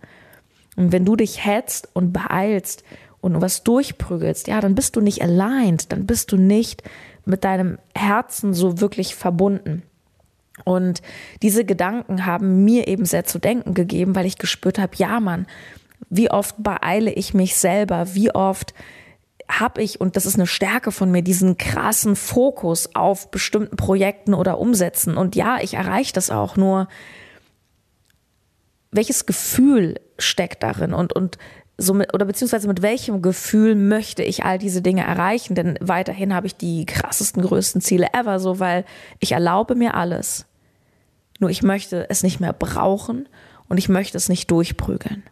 Und 0.76 0.92
wenn 0.92 1.04
du 1.04 1.16
dich 1.16 1.44
hetzt 1.44 1.88
und 1.92 2.12
beeilst 2.12 2.84
und 3.20 3.40
was 3.40 3.64
durchprügelst, 3.64 4.46
ja, 4.46 4.60
dann 4.60 4.76
bist 4.76 4.94
du 4.94 5.00
nicht 5.00 5.22
aligned, 5.22 5.92
dann 5.92 6.06
bist 6.06 6.30
du 6.30 6.36
nicht 6.36 6.84
mit 7.24 7.42
deinem 7.42 7.78
Herzen 7.94 8.54
so 8.54 8.80
wirklich 8.80 9.16
verbunden. 9.16 9.82
Und 10.64 11.02
diese 11.42 11.64
Gedanken 11.64 12.26
haben 12.26 12.64
mir 12.64 12.88
eben 12.88 13.04
sehr 13.04 13.24
zu 13.24 13.38
denken 13.38 13.74
gegeben, 13.74 14.14
weil 14.14 14.26
ich 14.26 14.38
gespürt 14.38 14.78
habe, 14.78 14.96
ja 14.96 15.20
Mann, 15.20 15.46
wie 16.10 16.30
oft 16.30 16.56
beeile 16.58 17.12
ich 17.12 17.34
mich 17.34 17.56
selber, 17.56 18.14
wie 18.14 18.34
oft 18.34 18.74
habe 19.50 19.82
ich, 19.82 20.00
und 20.00 20.16
das 20.16 20.26
ist 20.26 20.34
eine 20.34 20.46
Stärke 20.46 20.92
von 20.92 21.10
mir, 21.10 21.22
diesen 21.22 21.56
krassen 21.56 22.16
Fokus 22.16 22.94
auf 22.94 23.30
bestimmten 23.30 23.76
Projekten 23.76 24.34
oder 24.34 24.58
Umsätzen. 24.58 25.16
Und 25.16 25.36
ja, 25.36 25.58
ich 25.60 25.74
erreiche 25.74 26.12
das 26.12 26.30
auch, 26.30 26.56
nur 26.56 26.88
welches 28.90 29.26
Gefühl 29.26 30.00
steckt 30.18 30.62
darin 30.62 30.92
und, 30.92 31.12
und 31.12 31.38
so 31.78 31.94
oder 31.94 32.24
beziehungsweise 32.24 32.66
mit 32.66 32.82
welchem 32.82 33.22
Gefühl 33.22 33.76
möchte 33.76 34.24
ich 34.24 34.44
all 34.44 34.58
diese 34.58 34.82
Dinge 34.82 35.02
erreichen? 35.02 35.54
Denn 35.54 35.78
weiterhin 35.80 36.34
habe 36.34 36.48
ich 36.48 36.56
die 36.56 36.84
krassesten, 36.84 37.42
größten 37.42 37.80
Ziele 37.80 38.08
ever, 38.12 38.40
so 38.40 38.58
weil 38.58 38.84
ich 39.20 39.32
erlaube 39.32 39.76
mir 39.76 39.94
alles. 39.94 40.47
Nur 41.38 41.50
ich 41.50 41.62
möchte 41.62 42.08
es 42.10 42.22
nicht 42.22 42.40
mehr 42.40 42.52
brauchen 42.52 43.28
und 43.68 43.78
ich 43.78 43.88
möchte 43.88 44.16
es 44.16 44.28
nicht 44.28 44.50
durchprügeln. 44.50 45.22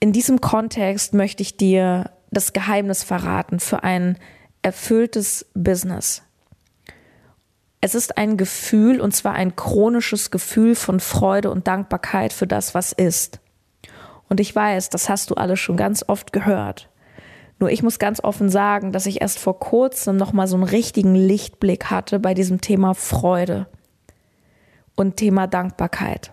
In 0.00 0.12
diesem 0.12 0.40
Kontext 0.40 1.14
möchte 1.14 1.42
ich 1.42 1.56
dir 1.56 2.10
das 2.30 2.52
Geheimnis 2.52 3.02
verraten 3.02 3.60
für 3.60 3.82
ein 3.84 4.18
erfülltes 4.62 5.46
Business. 5.54 6.22
Es 7.80 7.94
ist 7.94 8.16
ein 8.16 8.36
Gefühl, 8.36 9.00
und 9.00 9.12
zwar 9.12 9.34
ein 9.34 9.56
chronisches 9.56 10.30
Gefühl 10.30 10.76
von 10.76 11.00
Freude 11.00 11.50
und 11.50 11.66
Dankbarkeit 11.66 12.32
für 12.32 12.46
das, 12.46 12.74
was 12.74 12.92
ist. 12.92 13.40
Und 14.28 14.38
ich 14.38 14.54
weiß, 14.54 14.88
das 14.88 15.08
hast 15.08 15.30
du 15.30 15.34
alle 15.34 15.56
schon 15.56 15.76
ganz 15.76 16.04
oft 16.06 16.32
gehört. 16.32 16.88
Nur 17.58 17.70
ich 17.70 17.82
muss 17.82 17.98
ganz 17.98 18.22
offen 18.22 18.48
sagen, 18.48 18.92
dass 18.92 19.06
ich 19.06 19.20
erst 19.20 19.38
vor 19.38 19.58
kurzem 19.58 20.16
nochmal 20.16 20.46
so 20.46 20.56
einen 20.56 20.64
richtigen 20.64 21.14
Lichtblick 21.14 21.90
hatte 21.90 22.18
bei 22.18 22.34
diesem 22.34 22.60
Thema 22.60 22.94
Freude 22.94 23.66
und 24.96 25.16
Thema 25.16 25.46
Dankbarkeit. 25.46 26.32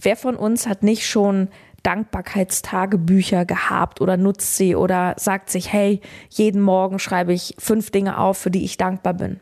Wer 0.00 0.16
von 0.16 0.36
uns 0.36 0.66
hat 0.66 0.82
nicht 0.82 1.06
schon 1.06 1.48
Dankbarkeitstagebücher 1.82 3.44
gehabt 3.44 4.00
oder 4.00 4.16
nutzt 4.16 4.56
sie 4.56 4.74
oder 4.74 5.14
sagt 5.18 5.50
sich, 5.50 5.72
hey, 5.72 6.00
jeden 6.28 6.60
Morgen 6.60 6.98
schreibe 6.98 7.32
ich 7.32 7.54
fünf 7.58 7.90
Dinge 7.90 8.18
auf, 8.18 8.38
für 8.38 8.50
die 8.50 8.64
ich 8.64 8.76
dankbar 8.76 9.14
bin. 9.14 9.40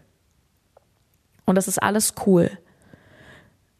Und 1.44 1.54
das 1.54 1.68
ist 1.68 1.82
alles 1.82 2.14
cool. 2.26 2.50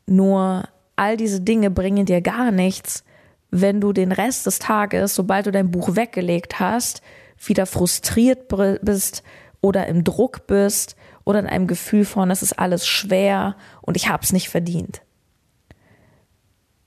Nur 0.06 0.64
all 0.96 1.16
diese 1.16 1.40
Dinge 1.40 1.70
bringen 1.70 2.06
dir 2.06 2.20
gar 2.20 2.50
nichts, 2.50 3.04
wenn 3.50 3.80
du 3.80 3.92
den 3.92 4.12
Rest 4.12 4.46
des 4.46 4.58
Tages, 4.58 5.14
sobald 5.14 5.46
du 5.46 5.52
dein 5.52 5.70
Buch 5.70 5.94
weggelegt 5.94 6.60
hast, 6.60 7.02
wieder 7.38 7.66
frustriert 7.66 8.48
bist 8.82 9.22
oder 9.60 9.86
im 9.86 10.04
Druck 10.04 10.46
bist 10.46 10.96
oder 11.28 11.40
in 11.40 11.46
einem 11.46 11.66
Gefühl 11.66 12.06
von, 12.06 12.30
es 12.30 12.42
ist 12.42 12.58
alles 12.58 12.86
schwer 12.86 13.54
und 13.82 13.98
ich 13.98 14.08
habe 14.08 14.22
es 14.22 14.32
nicht 14.32 14.48
verdient. 14.48 15.02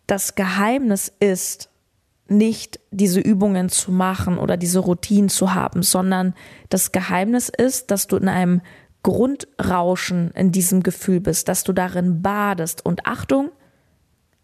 Das 0.07 0.33
Geheimnis 0.33 1.13
ist 1.19 1.69
nicht 2.27 2.79
diese 2.89 3.19
Übungen 3.19 3.69
zu 3.69 3.91
machen 3.91 4.39
oder 4.39 4.57
diese 4.57 4.79
Routinen 4.79 5.29
zu 5.29 5.53
haben, 5.53 5.83
sondern 5.83 6.33
das 6.69 6.91
Geheimnis 6.91 7.49
ist, 7.49 7.91
dass 7.91 8.07
du 8.07 8.17
in 8.17 8.27
einem 8.27 8.61
Grundrauschen 9.03 10.31
in 10.31 10.51
diesem 10.51 10.81
Gefühl 10.81 11.19
bist, 11.19 11.47
dass 11.47 11.63
du 11.63 11.71
darin 11.71 12.23
badest. 12.23 12.83
Und 12.83 13.05
Achtung, 13.05 13.51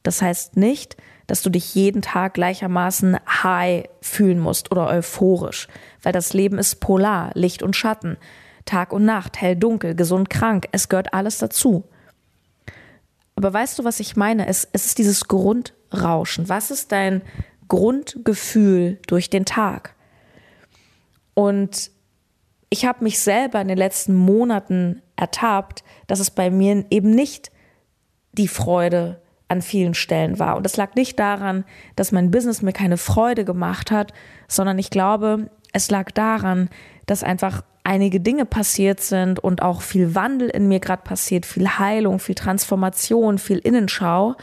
das 0.04 0.22
heißt 0.22 0.58
nicht, 0.58 0.96
dass 1.26 1.42
du 1.42 1.50
dich 1.50 1.74
jeden 1.74 2.04
Tag 2.04 2.36
gleichermaßen 2.36 3.18
high 3.44 3.86
fühlen 4.02 4.40
musst 4.40 4.72
oder 4.72 4.90
euphorisch, 4.90 5.68
weil 6.04 6.14
das 6.14 6.34
Leben 6.34 6.60
ist 6.60 6.76
polar, 6.82 7.32
Licht 7.34 7.64
und 7.64 7.76
Schatten, 7.76 8.18
Tag 8.68 8.94
und 8.94 9.06
Nacht, 9.06 9.42
hell, 9.42 9.56
dunkel, 9.56 9.96
gesund, 9.96 10.30
krank, 10.30 10.68
es 10.72 10.90
gehört 10.90 11.14
alles 11.14 11.40
dazu. 11.40 11.86
Aber 13.36 13.54
weißt 13.54 13.80
du, 13.80 13.84
was 13.84 14.00
ich 14.00 14.16
meine? 14.16 14.48
Es, 14.48 14.68
es 14.74 14.86
ist 14.86 14.98
dieses 14.98 15.28
Grundrauschen. 15.28 16.50
Was 16.50 16.72
ist 16.72 16.92
dein 16.92 17.22
Grundgefühl 17.68 19.00
durch 19.08 19.30
den 19.30 19.46
Tag? 19.46 19.96
Und 21.34 21.92
ich 22.70 22.86
habe 22.86 23.04
mich 23.04 23.20
selber 23.20 23.62
in 23.62 23.68
den 23.68 23.78
letzten 23.78 24.16
Monaten 24.16 25.02
ertappt, 25.16 25.84
dass 26.08 26.20
es 26.20 26.32
bei 26.32 26.50
mir 26.50 26.86
eben 26.90 27.12
nicht 27.12 27.52
die 28.32 28.48
Freude 28.48 29.22
an 29.48 29.62
vielen 29.62 29.94
Stellen 29.94 30.40
war. 30.40 30.58
Und 30.58 30.64
das 30.64 30.78
lag 30.78 30.96
nicht 30.96 31.20
daran, 31.20 31.64
dass 31.96 32.12
mein 32.12 32.32
Business 32.32 32.62
mir 32.62 32.74
keine 32.74 32.98
Freude 32.98 33.46
gemacht 33.46 33.92
hat, 33.92 34.14
sondern 34.48 34.78
ich 34.80 34.90
glaube, 34.90 35.50
es 35.74 35.90
lag 35.90 36.12
daran, 36.12 36.70
dass 37.08 37.24
einfach 37.24 37.64
einige 37.84 38.20
Dinge 38.20 38.46
passiert 38.46 39.00
sind 39.00 39.40
und 39.40 39.62
auch 39.62 39.82
viel 39.82 40.14
Wandel 40.14 40.50
in 40.50 40.68
mir 40.68 40.80
gerade 40.80 41.02
passiert, 41.02 41.46
viel 41.46 41.68
Heilung, 41.80 42.20
viel 42.20 42.36
Transformation, 42.36 43.40
viel 43.40 43.60
Innenschau 43.60 44.36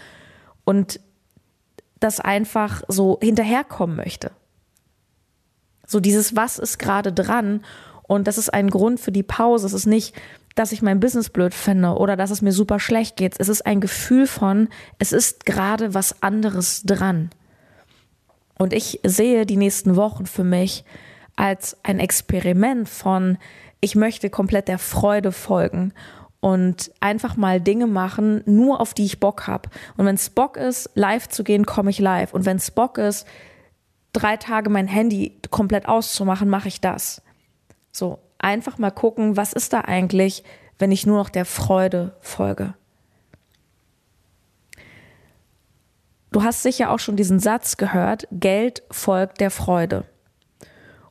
und 0.64 0.99
das 2.00 2.21
einfach 2.21 2.83
so 2.88 3.18
hinterherkommen 3.23 3.97
möchte. 3.97 4.33
So 5.87 6.00
dieses, 6.00 6.35
was 6.35 6.59
ist 6.59 6.78
gerade 6.78 7.12
dran? 7.12 7.64
Und 8.02 8.26
das 8.26 8.38
ist 8.38 8.52
ein 8.52 8.71
Grund 8.71 8.99
für 8.99 9.12
die 9.12 9.23
Pause. 9.23 9.66
Es 9.66 9.75
ist 9.75 9.87
nicht, 9.87 10.14
dass 10.54 10.73
ich 10.73 10.80
mein 10.80 11.00
Business 11.00 11.28
blöd 11.28 11.52
finde 11.52 11.97
oder 11.97 12.16
dass 12.16 12.30
es 12.30 12.40
mir 12.40 12.52
super 12.52 12.80
schlecht 12.80 13.16
geht. 13.16 13.35
Es 13.38 13.50
ist 13.50 13.66
ein 13.66 13.80
Gefühl 13.80 14.26
von, 14.26 14.68
es 14.99 15.12
ist 15.12 15.44
gerade 15.44 15.92
was 15.92 16.23
anderes 16.23 16.83
dran. 16.85 17.28
Und 18.59 18.73
ich 18.73 19.00
sehe 19.04 19.44
die 19.44 19.59
nächsten 19.59 19.97
Wochen 19.97 20.25
für 20.25 20.44
mich 20.44 20.85
als 21.36 21.76
ein 21.82 21.98
Experiment 21.98 22.88
von, 22.88 23.38
ich 23.80 23.94
möchte 23.94 24.30
komplett 24.30 24.68
der 24.68 24.78
Freude 24.78 25.32
folgen 25.32 25.92
und 26.40 26.90
einfach 27.00 27.36
mal 27.36 27.60
Dinge 27.60 27.86
machen, 27.86 28.42
nur 28.46 28.80
auf 28.80 28.94
die 28.94 29.04
ich 29.04 29.20
Bock 29.20 29.46
habe. 29.46 29.70
Und 29.96 30.06
wenn 30.06 30.14
es 30.14 30.30
Bock 30.30 30.56
ist, 30.56 30.90
live 30.94 31.28
zu 31.28 31.44
gehen, 31.44 31.64
komme 31.64 31.90
ich 31.90 31.98
live. 31.98 32.34
Und 32.34 32.44
wenn 32.44 32.58
es 32.58 32.70
Bock 32.70 32.98
ist, 32.98 33.26
drei 34.12 34.36
Tage 34.36 34.70
mein 34.70 34.86
Handy 34.86 35.40
komplett 35.50 35.88
auszumachen, 35.88 36.48
mache 36.48 36.68
ich 36.68 36.80
das. 36.80 37.22
So, 37.92 38.18
einfach 38.38 38.78
mal 38.78 38.90
gucken, 38.90 39.36
was 39.36 39.52
ist 39.52 39.72
da 39.72 39.80
eigentlich, 39.80 40.44
wenn 40.78 40.92
ich 40.92 41.06
nur 41.06 41.16
noch 41.16 41.30
der 41.30 41.44
Freude 41.44 42.16
folge. 42.20 42.74
Du 46.30 46.42
hast 46.42 46.62
sicher 46.62 46.90
auch 46.90 46.98
schon 46.98 47.16
diesen 47.16 47.38
Satz 47.38 47.76
gehört, 47.76 48.26
Geld 48.32 48.82
folgt 48.90 49.40
der 49.40 49.50
Freude. 49.50 50.04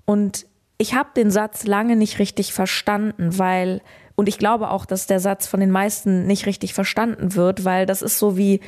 Und 0.05 0.45
ich 0.77 0.93
habe 0.93 1.09
den 1.15 1.31
Satz 1.31 1.65
lange 1.65 1.95
nicht 1.95 2.19
richtig 2.19 2.53
verstanden, 2.53 3.37
weil, 3.37 3.81
und 4.15 4.27
ich 4.27 4.37
glaube 4.37 4.69
auch, 4.69 4.85
dass 4.85 5.07
der 5.07 5.19
Satz 5.19 5.47
von 5.47 5.59
den 5.59 5.71
meisten 5.71 6.25
nicht 6.25 6.45
richtig 6.45 6.73
verstanden 6.73 7.35
wird, 7.35 7.63
weil 7.65 7.85
das 7.85 8.01
ist 8.01 8.19
so 8.19 8.37
wie 8.37 8.59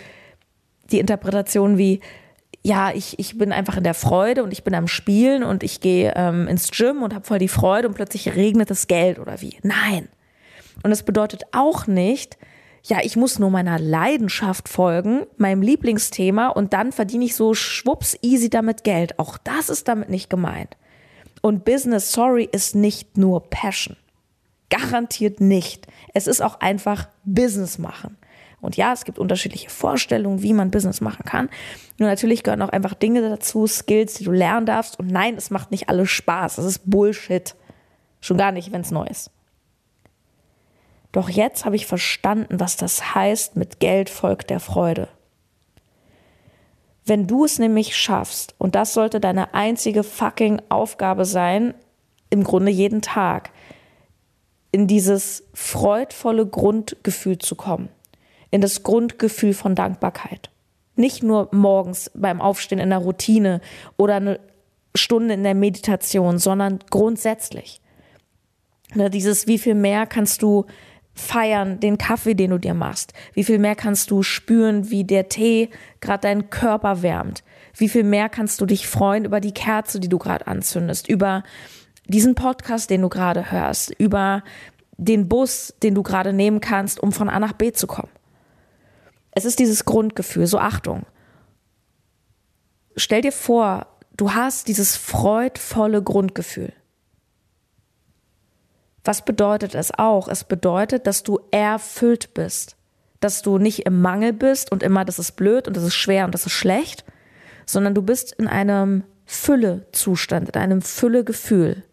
die 0.91 0.99
Interpretation 0.99 1.77
wie, 1.77 1.99
ja, 2.63 2.91
ich, 2.91 3.19
ich 3.19 3.37
bin 3.37 3.51
einfach 3.51 3.77
in 3.77 3.83
der 3.83 3.93
Freude 3.93 4.43
und 4.43 4.51
ich 4.51 4.63
bin 4.63 4.73
am 4.75 4.87
Spielen 4.87 5.43
und 5.43 5.63
ich 5.63 5.81
gehe 5.81 6.13
ähm, 6.15 6.47
ins 6.47 6.71
Gym 6.71 7.03
und 7.03 7.13
habe 7.13 7.25
voll 7.25 7.39
die 7.39 7.47
Freude 7.47 7.87
und 7.87 7.95
plötzlich 7.95 8.35
regnet 8.35 8.69
das 8.69 8.87
Geld 8.87 9.19
oder 9.19 9.41
wie. 9.41 9.57
Nein. 9.61 10.07
Und 10.83 10.91
es 10.91 11.03
bedeutet 11.03 11.43
auch 11.51 11.87
nicht, 11.87 12.37
ja, 12.83 12.99
ich 13.03 13.15
muss 13.15 13.39
nur 13.39 13.49
meiner 13.49 13.79
Leidenschaft 13.79 14.69
folgen, 14.69 15.25
meinem 15.37 15.61
Lieblingsthema 15.61 16.49
und 16.49 16.73
dann 16.73 16.91
verdiene 16.91 17.25
ich 17.25 17.35
so 17.35 17.53
schwupps 17.53 18.17
easy 18.21 18.49
damit 18.49 18.83
Geld. 18.83 19.17
Auch 19.19 19.37
das 19.37 19.69
ist 19.69 19.87
damit 19.87 20.09
nicht 20.09 20.29
gemeint. 20.29 20.77
Und 21.45 21.63
Business, 21.63 22.11
sorry, 22.11 22.49
ist 22.51 22.73
nicht 22.73 23.19
nur 23.19 23.51
Passion. 23.51 23.95
Garantiert 24.71 25.41
nicht. 25.41 25.85
Es 26.15 26.25
ist 26.25 26.41
auch 26.41 26.59
einfach 26.59 27.07
Business 27.23 27.77
machen. 27.77 28.17
Und 28.61 28.77
ja, 28.77 28.91
es 28.93 29.05
gibt 29.05 29.19
unterschiedliche 29.19 29.69
Vorstellungen, 29.69 30.41
wie 30.41 30.53
man 30.53 30.71
Business 30.71 31.01
machen 31.01 31.23
kann. 31.23 31.51
Nur 31.99 32.09
natürlich 32.09 32.41
gehören 32.41 32.63
auch 32.63 32.69
einfach 32.69 32.95
Dinge 32.95 33.21
dazu, 33.21 33.67
Skills, 33.67 34.15
die 34.15 34.23
du 34.23 34.31
lernen 34.31 34.65
darfst. 34.65 34.97
Und 34.97 35.11
nein, 35.11 35.35
es 35.35 35.51
macht 35.51 35.69
nicht 35.69 35.87
alles 35.87 36.09
Spaß. 36.09 36.55
Das 36.55 36.65
ist 36.65 36.89
Bullshit. 36.89 37.53
Schon 38.21 38.37
gar 38.37 38.51
nicht, 38.51 38.71
wenn 38.71 38.81
es 38.81 38.89
neu 38.89 39.05
ist. 39.05 39.29
Doch 41.11 41.29
jetzt 41.29 41.63
habe 41.63 41.75
ich 41.75 41.85
verstanden, 41.85 42.59
was 42.59 42.75
das 42.75 43.13
heißt, 43.13 43.55
mit 43.55 43.79
Geld 43.79 44.09
folgt 44.09 44.49
der 44.49 44.59
Freude. 44.59 45.09
Wenn 47.05 47.27
du 47.27 47.45
es 47.45 47.59
nämlich 47.59 47.95
schaffst, 47.95 48.55
und 48.57 48.75
das 48.75 48.93
sollte 48.93 49.19
deine 49.19 49.53
einzige 49.53 50.03
fucking 50.03 50.61
Aufgabe 50.69 51.25
sein, 51.25 51.75
im 52.31 52.43
Grunde 52.43 52.71
jeden 52.71 53.01
Tag, 53.01 53.51
in 54.71 54.87
dieses 54.87 55.43
freudvolle 55.53 56.45
Grundgefühl 56.45 57.37
zu 57.37 57.55
kommen, 57.55 57.89
in 58.51 58.61
das 58.61 58.83
Grundgefühl 58.83 59.53
von 59.53 59.75
Dankbarkeit. 59.75 60.49
Nicht 60.95 61.23
nur 61.23 61.49
morgens 61.51 62.11
beim 62.13 62.41
Aufstehen 62.41 62.79
in 62.79 62.89
der 62.89 62.99
Routine 62.99 63.61
oder 63.97 64.15
eine 64.15 64.39
Stunde 64.95 65.33
in 65.33 65.43
der 65.43 65.55
Meditation, 65.55 66.39
sondern 66.39 66.79
grundsätzlich. 66.89 67.81
Ne, 68.93 69.09
dieses, 69.09 69.45
wie 69.47 69.57
viel 69.57 69.75
mehr 69.75 70.05
kannst 70.07 70.41
du 70.41 70.65
feiern, 71.15 71.79
den 71.79 71.97
Kaffee, 71.97 72.35
den 72.35 72.51
du 72.51 72.57
dir 72.59 72.73
machst? 72.73 73.13
Wie 73.33 73.43
viel 73.43 73.57
mehr 73.57 73.75
kannst 73.75 74.11
du 74.11 74.21
spüren, 74.21 74.91
wie 74.91 75.05
der 75.05 75.29
Tee 75.29 75.69
gerade 76.01 76.21
deinen 76.21 76.49
Körper 76.49 77.01
wärmt? 77.01 77.43
Wie 77.73 77.89
viel 77.89 78.03
mehr 78.03 78.29
kannst 78.29 78.61
du 78.61 78.65
dich 78.65 78.87
freuen 78.87 79.25
über 79.25 79.39
die 79.39 79.53
Kerze, 79.53 79.99
die 79.99 80.09
du 80.09 80.17
gerade 80.17 80.47
anzündest, 80.47 81.09
über 81.09 81.43
diesen 82.07 82.35
Podcast, 82.35 82.89
den 82.89 83.01
du 83.01 83.09
gerade 83.09 83.51
hörst, 83.51 83.91
über 83.97 84.43
den 84.97 85.27
Bus, 85.27 85.73
den 85.81 85.95
du 85.95 86.03
gerade 86.03 86.33
nehmen 86.33 86.61
kannst, 86.61 87.01
um 87.01 87.11
von 87.11 87.29
A 87.29 87.39
nach 87.39 87.53
B 87.53 87.71
zu 87.71 87.87
kommen? 87.87 88.11
Es 89.31 89.45
ist 89.45 89.59
dieses 89.59 89.85
Grundgefühl, 89.85 90.47
so 90.47 90.59
Achtung. 90.59 91.05
Stell 92.95 93.21
dir 93.21 93.33
vor, 93.33 93.87
du 94.15 94.33
hast 94.33 94.67
dieses 94.67 94.95
freudvolle 94.95 96.01
Grundgefühl. 96.01 96.71
Was 99.05 99.23
bedeutet 99.23 99.75
es 99.75 99.93
auch? 99.97 100.27
Es 100.27 100.43
bedeutet, 100.43 101.07
dass 101.07 101.23
du 101.23 101.39
erfüllt 101.51 102.33
bist. 102.33 102.75
Dass 103.19 103.41
du 103.41 103.59
nicht 103.59 103.85
im 103.85 104.01
Mangel 104.01 104.33
bist 104.33 104.71
und 104.71 104.83
immer, 104.83 105.05
das 105.05 105.19
ist 105.19 105.33
blöd 105.33 105.67
und 105.67 105.77
das 105.77 105.83
ist 105.83 105.95
schwer 105.95 106.25
und 106.25 106.33
das 106.33 106.45
ist 106.45 106.51
schlecht, 106.51 107.05
sondern 107.65 107.95
du 107.95 108.01
bist 108.01 108.33
in 108.33 108.47
einem 108.47 109.03
Fülle-Zustand, 109.25 110.49
in 110.49 110.55
einem 110.55 110.81
Fülle-Gefühl. 110.81 111.83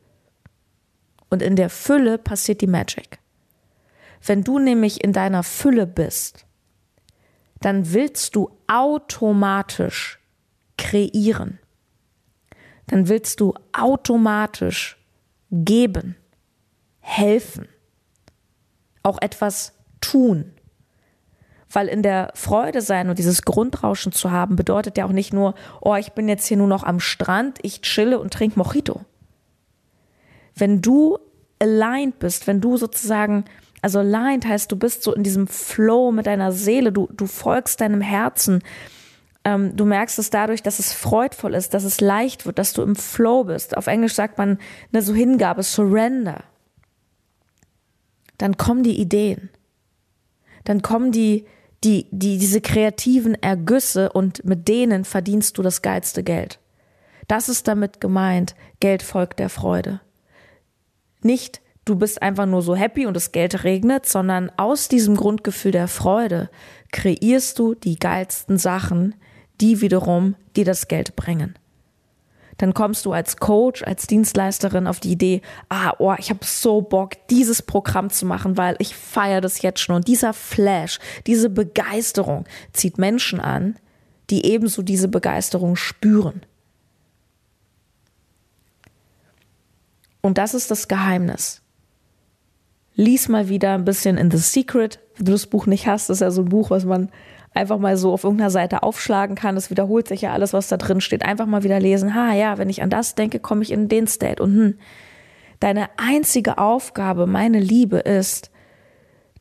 Und 1.31 1.43
in 1.43 1.55
der 1.57 1.71
Fülle 1.71 2.19
passiert 2.19 2.61
die 2.61 2.67
Magic. 2.67 3.19
Wenn 4.25 4.43
du 4.43 4.59
nämlich 4.59 5.03
in 5.05 5.13
deiner 5.13 5.43
Fülle 5.43 5.87
bist, 5.87 6.47
dann 7.61 7.93
willst 7.93 8.35
du 8.37 8.51
automatisch 8.67 10.19
kreieren. 10.77 11.59
dann 12.89 13.09
willst 13.09 13.41
du 13.41 13.55
automatisch 13.73 14.99
geben, 15.51 16.17
helfen, 17.03 17.69
auch 19.03 19.21
etwas 19.21 19.75
tun. 20.01 20.53
Weil 21.71 21.89
in 21.89 22.03
der 22.03 22.31
Freude 22.35 22.81
sein 22.81 23.09
und 23.09 23.19
dieses 23.19 23.43
Grundrauschen 23.43 24.13
zu 24.13 24.31
haben, 24.31 24.57
bedeutet 24.57 24.97
ja 24.97 25.07
auch 25.07 25.13
nicht 25.13 25.33
nur, 25.33 25.55
oh, 25.81 25.95
ich 25.97 26.13
bin 26.13 26.29
jetzt 26.29 26.47
hier 26.47 26.57
nur 26.57 26.67
noch 26.69 26.85
am 26.85 27.01
Strand, 27.01 27.59
ich 27.63 27.83
chille 27.83 28.19
und 28.19 28.33
trinke 28.33 28.59
Mojito. 28.59 29.01
Wenn 30.55 30.83
du 30.83 31.19
aligned 31.59 32.19
bist, 32.19 32.47
wenn 32.47 32.61
du 32.61 32.77
sozusagen, 32.77 33.45
also 33.81 34.01
aligned 34.01 34.47
heißt, 34.47 34.71
du 34.71 34.77
bist 34.77 35.03
so 35.03 35.15
in 35.15 35.23
diesem 35.23 35.47
Flow 35.47 36.13
mit 36.13 36.27
deiner 36.27 36.53
Seele, 36.53 36.93
du, 36.93 37.09
du 37.11 37.27
folgst 37.27 37.81
deinem 37.81 38.03
Herzen, 38.03 38.63
ähm, 39.45 39.75
du 39.75 39.85
merkst 39.85 40.19
es 40.19 40.31
dadurch, 40.31 40.63
dass 40.63 40.79
es 40.79 40.93
freudvoll 40.93 41.55
ist, 41.55 41.75
dass 41.75 41.85
es 41.85 42.01
leicht 42.01 42.47
wird, 42.47 42.59
dass 42.59 42.75
du 42.75 42.83
im 42.83 42.97
Flow 42.97 43.45
bist. 43.45 43.77
Auf 43.77 43.87
Englisch 43.87 44.15
sagt 44.15 44.39
man 44.39 44.59
ne, 44.93 45.03
so 45.03 45.15
Hingabe, 45.15 45.63
Surrender. 45.63 46.45
Dann 48.39 48.57
kommen 48.57 48.83
die 48.83 49.01
Ideen. 49.01 49.51
Dann 50.65 50.83
kommen 50.83 51.13
die, 51.13 51.45
die, 51.85 52.07
die, 52.11 52.39
diese 52.39 52.61
kreativen 52.61 53.35
Ergüsse 53.43 54.13
und 54.13 54.45
mit 54.45 54.69
denen 54.69 55.05
verdienst 55.05 55.59
du 55.59 55.63
das 55.63 55.83
geilste 55.83 56.23
Geld. 56.23 56.59
Das 57.29 57.49
ist 57.49 57.69
damit 57.69 58.01
gemeint, 58.01 58.55
Geld 58.81 59.03
folgt 59.03 59.39
der 59.39 59.49
Freude. 59.49 60.01
Nicht, 61.23 61.61
du 61.85 61.97
bist 61.97 62.23
einfach 62.23 62.47
nur 62.47 62.63
so 62.63 62.75
happy 62.75 63.07
und 63.07 63.15
das 63.15 63.33
Geld 63.33 63.65
regnet, 63.65 64.07
sondern 64.07 64.51
aus 64.57 64.89
diesem 64.89 65.17
Grundgefühl 65.17 65.73
der 65.73 65.89
Freude 65.89 66.51
kreierst 66.91 67.59
du 67.59 67.75
die 67.75 67.97
geilsten 67.97 68.59
Sachen, 68.59 69.15
die 69.61 69.81
wiederum 69.81 70.35
dir 70.57 70.65
das 70.65 70.89
Geld 70.89 71.17
bringen. 71.17 71.57
Dann 72.59 72.75
kommst 72.75 73.07
du 73.07 73.13
als 73.13 73.39
Coach, 73.39 73.83
als 73.83 74.07
Dienstleisterin 74.07 74.87
auf 74.87 75.01
die 75.01 75.13
Idee, 75.13 75.43
ah, 75.69 75.93
oh, 75.99 76.15
ich 76.19 76.31
habe 76.31 76.45
so 76.45 76.81
Bock, 76.83 77.13
dieses 77.29 77.63
Programm 77.63 78.11
zu 78.11 78.27
machen, 78.27 78.57
weil 78.57 78.77
ich 78.79 78.95
feiere 78.95 79.41
das 79.41 79.63
jetzt 79.63 79.81
schon. 79.81 79.97
Und 79.97 80.09
dieser 80.09 80.33
Flash, 80.33 80.99
diese 81.27 81.51
Begeisterung 81.51 82.45
zieht 82.73 82.99
Menschen 82.99 83.41
an, 83.41 83.77
die 84.31 84.47
ebenso 84.47 84.83
diese 84.83 85.09
Begeisterung 85.09 85.77
spüren. 85.77 86.43
Und 90.21 90.39
das 90.39 90.55
ist 90.55 90.71
das 90.71 90.89
Geheimnis. 90.89 91.63
Lies 92.95 93.29
mal 93.29 93.49
wieder 93.49 93.75
ein 93.75 93.85
bisschen 93.85 94.17
in 94.17 94.31
The 94.31 94.39
Secret. 94.39 95.01
Wenn 95.17 95.27
du 95.27 95.33
das 95.33 95.47
Buch 95.47 95.67
nicht 95.67 95.87
hast, 95.87 96.09
das 96.09 96.19
ist 96.19 96.21
ja 96.21 96.31
so 96.31 96.43
ein 96.43 96.49
Buch, 96.49 96.71
was 96.71 96.85
man 96.85 97.11
einfach 97.55 97.79
mal 97.79 97.97
so 97.97 98.13
auf 98.13 98.25
irgendeiner 98.25 98.51
Seite 98.51 98.83
aufschlagen 98.83 99.37
kann. 99.37 99.57
Es 99.57 99.71
wiederholt 99.71 100.09
sich 100.09 100.23
ja 100.23 100.33
alles, 100.33 100.53
was 100.53 100.69
da 100.69 100.77
drin 100.77 101.01
steht. 101.01 101.25
Einfach 101.25 101.47
mal 101.47 101.63
wieder 101.63 101.81
lesen. 101.81 102.15
Ha, 102.15 102.35
ja, 102.35 102.59
wenn 102.59 102.71
ich 102.71 102.83
an 102.83 102.91
das 102.91 103.15
denke, 103.15 103.41
komme 103.41 103.63
ich 103.63 103.71
in 103.71 103.89
den 103.89 104.07
State. 104.07 104.43
Und 104.43 104.55
hm, 104.55 104.79
deine 105.61 105.89
einzige 105.97 106.59
Aufgabe, 106.59 107.27
meine 107.27 107.61
Liebe, 107.61 107.99
ist, 107.99 108.51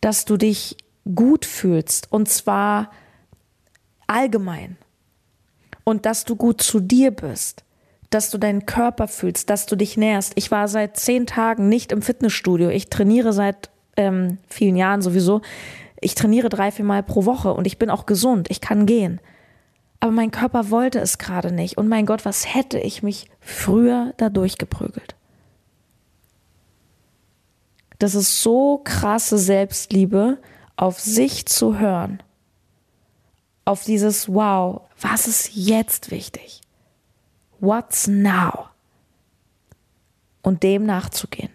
dass 0.02 0.26
du 0.26 0.38
dich 0.38 0.78
gut 1.16 1.46
fühlst. 1.46 2.12
Und 2.12 2.28
zwar 2.28 2.92
allgemein. 4.08 4.78
Und 5.84 6.06
dass 6.06 6.26
du 6.26 6.36
gut 6.36 6.62
zu 6.62 6.80
dir 6.80 7.12
bist. 7.12 7.64
Dass 8.10 8.30
du 8.30 8.38
deinen 8.38 8.66
Körper 8.66 9.08
fühlst, 9.08 9.50
dass 9.50 9.66
du 9.66 9.78
dich 9.78 9.96
nährst. 9.96 10.34
Ich 10.36 10.52
war 10.52 10.68
seit 10.68 10.98
zehn 10.98 11.26
Tagen 11.26 11.70
nicht 11.70 11.94
im 11.94 12.02
Fitnessstudio. 12.02 12.70
Ich 12.70 12.90
trainiere 12.90 13.32
seit 13.32 13.70
ähm, 13.96 14.38
vielen 14.48 14.76
Jahren 14.76 15.02
sowieso 15.02 15.42
ich 16.02 16.16
trainiere 16.16 16.50
drei, 16.50 16.72
vier 16.72 16.84
Mal 16.84 17.04
pro 17.04 17.26
Woche 17.26 17.54
und 17.54 17.66
ich 17.66 17.78
bin 17.78 17.90
auch 17.90 18.06
gesund, 18.06 18.50
ich 18.50 18.60
kann 18.60 18.86
gehen. 18.86 19.22
Aber 20.00 20.12
mein 20.12 20.32
Körper 20.32 20.72
wollte 20.72 21.00
es 21.00 21.20
gerade 21.20 21.52
nicht. 21.52 21.78
Und 21.78 21.88
mein 21.88 22.08
Gott, 22.08 22.26
was 22.26 22.54
hätte 22.54 22.80
ich 22.80 23.04
mich 23.04 23.30
früher 23.40 24.14
da 24.18 24.30
durchgeprügelt? 24.30 25.16
Das 28.00 28.16
ist 28.16 28.42
so 28.42 28.82
krasse 28.84 29.38
Selbstliebe, 29.38 30.40
auf 30.76 31.00
sich 31.00 31.46
zu 31.46 31.78
hören. 31.78 32.24
Auf 33.64 33.84
dieses 33.84 34.28
Wow, 34.28 34.82
was 35.00 35.28
ist 35.28 35.52
jetzt 35.54 36.10
wichtig? 36.10 36.62
What's 37.60 38.08
now? 38.08 38.70
Und 40.42 40.64
dem 40.64 40.88
nachzugehen. 40.88 41.52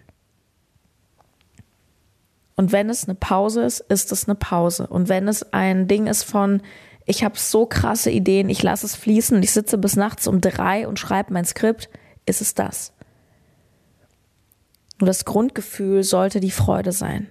Und 2.57 2.71
wenn 2.71 2.89
es 2.89 3.05
eine 3.07 3.15
Pause 3.15 3.63
ist, 3.63 3.79
ist 3.81 4.11
es 4.11 4.27
eine 4.27 4.35
Pause. 4.35 4.87
Und 4.87 5.07
wenn 5.07 5.27
es 5.27 5.53
ein 5.53 5.87
Ding 5.87 6.07
ist 6.07 6.23
von, 6.23 6.61
ich 7.05 7.23
habe 7.23 7.37
so 7.37 7.67
krasse 7.67 8.09
Ideen, 8.09 8.49
ich 8.49 8.63
lasse 8.63 8.85
es 8.85 8.95
fließen 8.95 9.41
ich 9.41 9.51
sitze 9.51 9.77
bis 9.77 9.95
nachts 9.95 10.27
um 10.27 10.41
drei 10.41 10.87
und 10.87 10.99
schreibe 10.99 11.31
mein 11.31 11.45
Skript, 11.45 11.87
ist 12.25 12.41
es 12.41 12.55
das. 12.55 12.93
Nur 14.99 15.05
das 15.05 15.23
Grundgefühl 15.23 16.03
sollte 16.03 16.39
die 16.39 16.51
Freude 16.51 16.91
sein. 16.91 17.29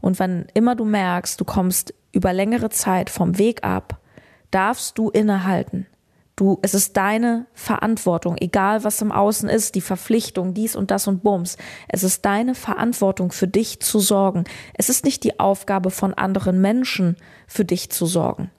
Und 0.00 0.18
wenn 0.18 0.46
immer 0.54 0.74
du 0.74 0.86
merkst, 0.86 1.38
du 1.38 1.44
kommst 1.44 1.94
über 2.10 2.32
längere 2.32 2.70
Zeit 2.70 3.10
vom 3.10 3.38
Weg 3.38 3.62
ab, 3.62 4.00
darfst 4.50 4.96
du 4.96 5.10
innehalten 5.10 5.86
Du, 6.36 6.58
es 6.62 6.74
ist 6.74 6.96
deine 6.96 7.46
Verantwortung, 7.54 8.36
egal 8.38 8.82
was 8.82 9.00
im 9.00 9.12
Außen 9.12 9.48
ist, 9.48 9.76
die 9.76 9.80
Verpflichtung, 9.80 10.52
dies 10.52 10.74
und 10.74 10.90
das 10.90 11.06
und 11.06 11.22
Bums. 11.22 11.56
Es 11.86 12.02
ist 12.02 12.24
deine 12.24 12.56
Verantwortung, 12.56 13.30
für 13.30 13.46
dich 13.46 13.80
zu 13.80 14.00
sorgen. 14.00 14.42
Es 14.74 14.88
ist 14.88 15.04
nicht 15.04 15.22
die 15.22 15.38
Aufgabe 15.38 15.90
von 15.90 16.12
anderen 16.12 16.60
Menschen, 16.60 17.16
für 17.46 17.64
dich 17.64 17.90
zu 17.90 18.06
sorgen. 18.06 18.50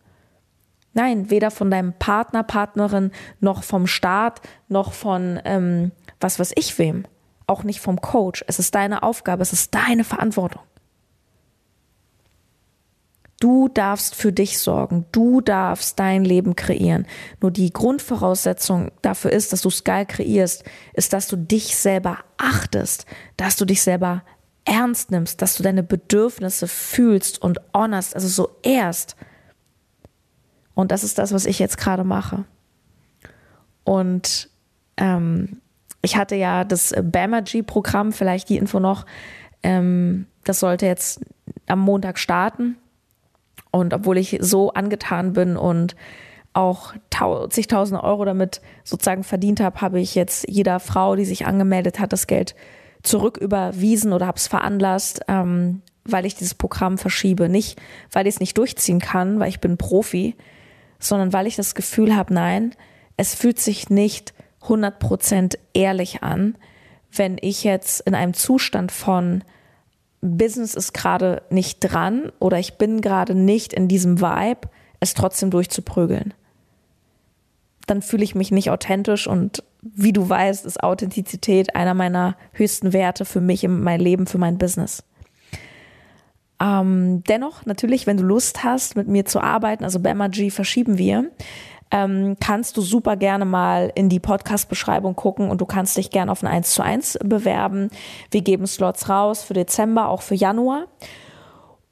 Nein, 0.94 1.30
weder 1.30 1.52
von 1.52 1.70
deinem 1.70 1.92
Partner, 1.92 2.44
Partnerin, 2.44 3.12
noch 3.42 3.64
vom 3.64 3.88
Staat, 3.88 4.40
noch 4.70 4.94
von 4.94 5.42
ähm, 5.44 5.92
was 6.22 6.40
weiß 6.40 6.54
ich 6.56 6.80
wem. 6.80 7.06
Auch 7.46 7.64
nicht 7.64 7.82
vom 7.82 8.00
Coach. 8.00 8.46
Es 8.48 8.58
ist 8.58 8.74
deine 8.74 9.04
Aufgabe, 9.04 9.42
es 9.42 9.52
ist 9.52 9.76
deine 9.76 10.06
Verantwortung. 10.06 10.62
Du 13.40 13.68
darfst 13.68 14.16
für 14.16 14.32
dich 14.32 14.60
sorgen. 14.60 15.06
Du 15.12 15.42
darfst 15.42 16.00
dein 16.00 16.24
Leben 16.24 16.56
kreieren. 16.56 17.06
Nur 17.42 17.52
die 17.52 17.72
Grundvoraussetzung 17.72 18.92
dafür 19.02 19.32
ist, 19.32 19.52
dass 19.52 19.62
du 19.62 19.70
es 19.70 19.84
geil 19.84 20.06
kreierst, 20.06 20.64
ist, 20.94 21.12
dass 21.12 21.28
du 21.28 21.36
dich 21.36 21.76
selber 21.76 22.20
achtest, 22.38 23.06
dass 23.36 23.58
du 23.58 23.66
dich 23.66 23.82
selber 23.82 24.24
ernst 24.64 25.12
nimmst, 25.12 25.42
dass 25.42 25.56
du 25.56 25.64
deine 25.64 25.84
Bedürfnisse 25.84 26.68
fühlst 26.68 27.42
und 27.42 27.60
honorst, 27.74 28.16
also 28.16 28.28
so 28.28 28.50
erst. 28.64 29.16
Und 30.74 30.92
das 30.92 31.04
ist 31.04 31.18
das, 31.18 31.34
was 31.34 31.46
ich 31.46 31.60
jetzt 31.60 31.78
gerade 31.78 32.04
mache. 32.04 32.46
Und 33.84 34.50
ähm, 34.98 35.62
ich 36.02 36.18
hatte 36.18 36.36
ja 36.36 36.64
das 36.64 36.94
Bamagy-Programm, 37.02 38.12
vielleicht 38.12 38.50
die 38.50 38.58
Info 38.58 38.80
noch. 38.80 39.06
Ähm, 39.62 40.28
das 40.44 40.60
sollte 40.60 40.86
jetzt 40.86 41.22
am 41.68 41.80
Montag 41.80 42.18
starten. 42.18 42.78
Und 43.76 43.94
obwohl 43.94 44.18
ich 44.18 44.38
so 44.40 44.72
angetan 44.72 45.34
bin 45.34 45.58
und 45.58 45.98
auch 46.54 46.94
zigtausende 47.50 48.02
Euro 48.02 48.24
damit 48.24 48.62
sozusagen 48.86 49.26
verdient 49.26 49.60
habe, 49.60 49.82
habe 49.82 50.00
ich 50.00 50.16
jetzt 50.16 50.48
jeder 50.48 50.80
Frau, 50.80 51.18
die 51.18 51.26
sich 51.26 51.46
angemeldet 51.46 52.00
hat, 52.00 52.14
das 52.14 52.26
Geld 52.26 52.56
zurücküberwiesen 53.04 54.14
oder 54.14 54.28
habe 54.28 54.38
es 54.38 54.48
veranlasst, 54.48 55.20
ähm, 55.28 55.82
weil 56.06 56.26
ich 56.26 56.36
dieses 56.36 56.54
Programm 56.54 56.98
verschiebe. 56.98 57.50
Nicht, 57.50 57.78
weil 58.14 58.28
ich 58.28 58.36
es 58.36 58.40
nicht 58.40 58.58
durchziehen 58.58 59.00
kann, 59.00 59.42
weil 59.42 59.50
ich 59.50 59.60
bin 59.60 59.76
Profi, 59.76 60.36
sondern 60.98 61.34
weil 61.34 61.46
ich 61.46 61.58
das 61.58 61.76
Gefühl 61.76 62.16
habe, 62.16 62.34
nein, 62.34 62.74
es 63.18 63.36
fühlt 63.36 63.60
sich 63.60 63.90
nicht 63.90 64.34
100% 64.62 65.58
ehrlich 65.74 66.24
an, 66.24 66.56
wenn 67.12 67.38
ich 67.42 67.66
jetzt 67.66 68.00
in 68.08 68.16
einem 68.16 68.34
Zustand 68.34 68.94
von 68.94 69.44
Business 70.22 70.74
ist 70.74 70.94
gerade 70.94 71.44
nicht 71.50 71.80
dran 71.80 72.32
oder 72.40 72.60
ich 72.60 72.78
bin 72.78 73.02
gerade 73.02 73.36
nicht 73.36 73.74
in 73.74 73.88
diesem 73.88 74.22
Vibe, 74.22 74.70
es 75.00 75.14
trotzdem 75.14 75.52
durchzuprügeln. 75.52 76.34
Dann 77.88 78.02
fühle 78.02 78.24
ich 78.24 78.34
mich 78.34 78.52
nicht 78.52 78.72
authentisch 78.72 79.28
und 79.28 79.64
wie 79.82 80.14
du 80.14 80.28
weißt, 80.28 80.66
ist 80.66 80.82
Authentizität 80.82 81.76
einer 81.76 81.94
meiner 81.94 82.36
höchsten 82.54 82.92
Werte 82.92 83.24
für 83.26 83.42
mich 83.42 83.64
in 83.64 83.82
mein 83.82 84.00
Leben, 84.00 84.26
für 84.26 84.40
mein 84.40 84.58
Business. 84.58 85.04
Ähm, 86.60 87.24
dennoch, 87.26 87.66
natürlich, 87.66 88.08
wenn 88.08 88.18
du 88.18 88.24
Lust 88.24 88.64
hast, 88.64 88.96
mit 88.96 89.08
mir 89.08 89.26
zu 89.26 89.42
arbeiten, 89.42 89.84
also 89.84 90.00
Bamagy 90.00 90.50
verschieben 90.50 90.98
wir, 90.98 91.30
ähm, 91.92 92.38
kannst 92.40 92.78
du 92.78 92.82
super 92.82 93.16
gerne 93.16 93.46
mal 93.46 93.92
in 93.96 94.10
die 94.10 94.20
Podcast-Beschreibung 94.20 95.16
gucken 95.16 95.50
und 95.50 95.62
du 95.62 95.66
kannst 95.66 95.98
dich 95.98 96.10
gerne 96.10 96.32
auf 96.32 96.44
ein 96.44 96.48
1 96.48 96.74
zu 96.74 96.84
1 96.84 97.20
bewerben. 97.24 97.90
Wir 98.32 98.42
geben 98.42 98.68
Slots 98.68 99.10
raus 99.10 99.44
für 99.44 99.54
Dezember, 99.54 100.10
auch 100.10 100.22
für 100.22 100.36
Januar. 100.36 100.88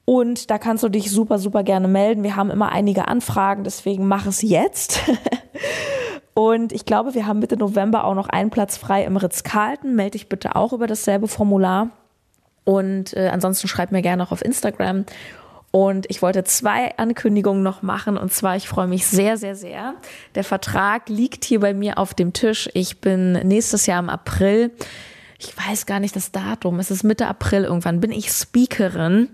Und 0.04 0.50
da 0.50 0.58
kannst 0.58 0.82
du 0.82 0.88
dich 0.88 1.10
super, 1.10 1.38
super 1.38 1.62
gerne 1.62 1.88
melden. 1.88 2.22
Wir 2.22 2.36
haben 2.36 2.50
immer 2.50 2.70
einige 2.70 3.08
Anfragen, 3.08 3.64
deswegen 3.64 4.06
mach 4.06 4.26
es 4.26 4.42
jetzt. 4.42 5.00
Und 6.34 6.72
ich 6.72 6.84
glaube, 6.84 7.14
wir 7.14 7.26
haben 7.26 7.38
Mitte 7.38 7.56
November 7.56 8.04
auch 8.04 8.14
noch 8.14 8.28
einen 8.28 8.50
Platz 8.50 8.76
frei 8.76 9.04
im 9.04 9.16
Ritz-Carlton. 9.16 9.94
Melde 9.94 10.12
dich 10.12 10.28
bitte 10.28 10.56
auch 10.56 10.72
über 10.72 10.88
dasselbe 10.88 11.28
Formular. 11.28 11.90
Und 12.64 13.14
äh, 13.14 13.28
ansonsten 13.32 13.68
schreib 13.68 13.92
mir 13.92 14.02
gerne 14.02 14.22
auch 14.24 14.32
auf 14.32 14.44
Instagram. 14.44 15.04
Und 15.74 16.06
ich 16.08 16.22
wollte 16.22 16.44
zwei 16.44 16.96
Ankündigungen 16.98 17.64
noch 17.64 17.82
machen. 17.82 18.16
Und 18.16 18.32
zwar, 18.32 18.54
ich 18.54 18.68
freue 18.68 18.86
mich 18.86 19.08
sehr, 19.08 19.36
sehr, 19.36 19.56
sehr. 19.56 19.94
Der 20.36 20.44
Vertrag 20.44 21.08
liegt 21.08 21.44
hier 21.44 21.58
bei 21.58 21.74
mir 21.74 21.98
auf 21.98 22.14
dem 22.14 22.32
Tisch. 22.32 22.70
Ich 22.74 23.00
bin 23.00 23.32
nächstes 23.32 23.86
Jahr 23.86 23.98
im 23.98 24.08
April. 24.08 24.70
Ich 25.36 25.52
weiß 25.58 25.86
gar 25.86 25.98
nicht 25.98 26.14
das 26.14 26.30
Datum. 26.30 26.78
Es 26.78 26.92
ist 26.92 27.02
Mitte 27.02 27.26
April 27.26 27.64
irgendwann. 27.64 27.98
Bin 27.98 28.12
ich 28.12 28.30
Speakerin 28.30 29.30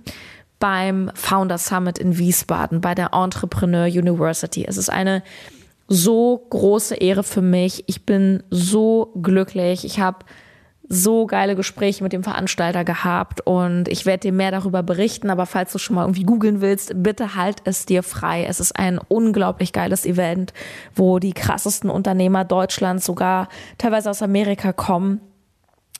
beim 0.58 1.10
Founder 1.12 1.58
Summit 1.58 1.98
in 1.98 2.16
Wiesbaden 2.16 2.80
bei 2.80 2.94
der 2.94 3.12
Entrepreneur 3.12 3.84
University. 3.84 4.64
Es 4.66 4.78
ist 4.78 4.88
eine 4.88 5.22
so 5.88 6.46
große 6.48 6.94
Ehre 6.94 7.22
für 7.22 7.42
mich. 7.42 7.84
Ich 7.86 8.06
bin 8.06 8.42
so 8.48 9.12
glücklich. 9.20 9.84
Ich 9.84 10.00
habe 10.00 10.24
so 10.92 11.24
geile 11.24 11.54
Gespräche 11.54 12.02
mit 12.02 12.12
dem 12.12 12.24
Veranstalter 12.24 12.84
gehabt 12.84 13.40
und 13.46 13.86
ich 13.86 14.06
werde 14.06 14.22
dir 14.22 14.32
mehr 14.32 14.50
darüber 14.50 14.82
berichten, 14.82 15.30
aber 15.30 15.46
falls 15.46 15.70
du 15.70 15.78
schon 15.78 15.94
mal 15.94 16.02
irgendwie 16.02 16.24
googeln 16.24 16.60
willst, 16.60 16.92
bitte 16.96 17.36
halt 17.36 17.58
es 17.62 17.86
dir 17.86 18.02
frei. 18.02 18.44
Es 18.44 18.58
ist 18.58 18.76
ein 18.76 18.98
unglaublich 18.98 19.72
geiles 19.72 20.04
Event, 20.04 20.52
wo 20.96 21.20
die 21.20 21.32
krassesten 21.32 21.90
Unternehmer 21.90 22.44
Deutschlands, 22.44 23.06
sogar 23.06 23.48
teilweise 23.78 24.10
aus 24.10 24.20
Amerika 24.20 24.72
kommen. 24.72 25.20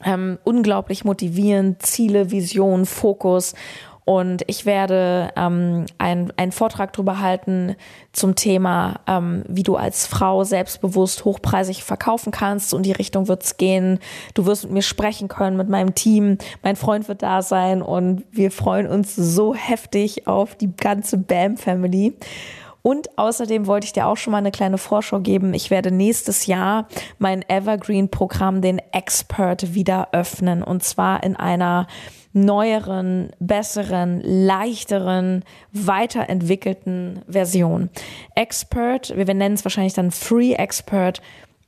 Ähm, 0.04 0.38
unglaublich 0.42 1.04
motivierend, 1.04 1.82
Ziele, 1.82 2.32
Vision, 2.32 2.84
Fokus 2.84 3.54
und 4.10 4.42
ich 4.48 4.66
werde 4.66 5.30
ähm, 5.36 5.86
ein, 5.98 6.32
einen 6.36 6.50
Vortrag 6.50 6.92
darüber 6.92 7.20
halten 7.20 7.76
zum 8.10 8.34
Thema, 8.34 8.98
ähm, 9.06 9.44
wie 9.46 9.62
du 9.62 9.76
als 9.76 10.08
Frau 10.08 10.42
selbstbewusst 10.42 11.24
hochpreisig 11.24 11.84
verkaufen 11.84 12.32
kannst. 12.32 12.74
Und 12.74 12.86
die 12.86 12.90
Richtung 12.90 13.28
wird 13.28 13.44
es 13.44 13.56
gehen. 13.56 14.00
Du 14.34 14.46
wirst 14.46 14.64
mit 14.64 14.72
mir 14.72 14.82
sprechen 14.82 15.28
können, 15.28 15.56
mit 15.56 15.68
meinem 15.68 15.94
Team. 15.94 16.38
Mein 16.64 16.74
Freund 16.74 17.06
wird 17.06 17.22
da 17.22 17.40
sein 17.40 17.82
und 17.82 18.24
wir 18.32 18.50
freuen 18.50 18.88
uns 18.88 19.14
so 19.14 19.54
heftig 19.54 20.26
auf 20.26 20.56
die 20.56 20.74
ganze 20.74 21.16
BAM-Family. 21.16 22.16
Und 22.82 23.16
außerdem 23.16 23.68
wollte 23.68 23.84
ich 23.84 23.92
dir 23.92 24.08
auch 24.08 24.16
schon 24.16 24.32
mal 24.32 24.38
eine 24.38 24.50
kleine 24.50 24.78
Vorschau 24.78 25.20
geben. 25.20 25.54
Ich 25.54 25.70
werde 25.70 25.92
nächstes 25.92 26.46
Jahr 26.46 26.88
mein 27.20 27.48
Evergreen-Programm, 27.48 28.60
den 28.60 28.80
Expert, 28.90 29.72
wieder 29.74 30.08
öffnen. 30.10 30.64
Und 30.64 30.82
zwar 30.82 31.22
in 31.22 31.36
einer 31.36 31.86
neueren, 32.32 33.30
besseren, 33.40 34.20
leichteren, 34.22 35.44
weiterentwickelten 35.72 37.22
Version. 37.28 37.90
Expert, 38.34 39.12
wir 39.16 39.34
nennen 39.34 39.54
es 39.54 39.64
wahrscheinlich 39.64 39.94
dann 39.94 40.12
Free 40.12 40.52
Expert, 40.52 41.20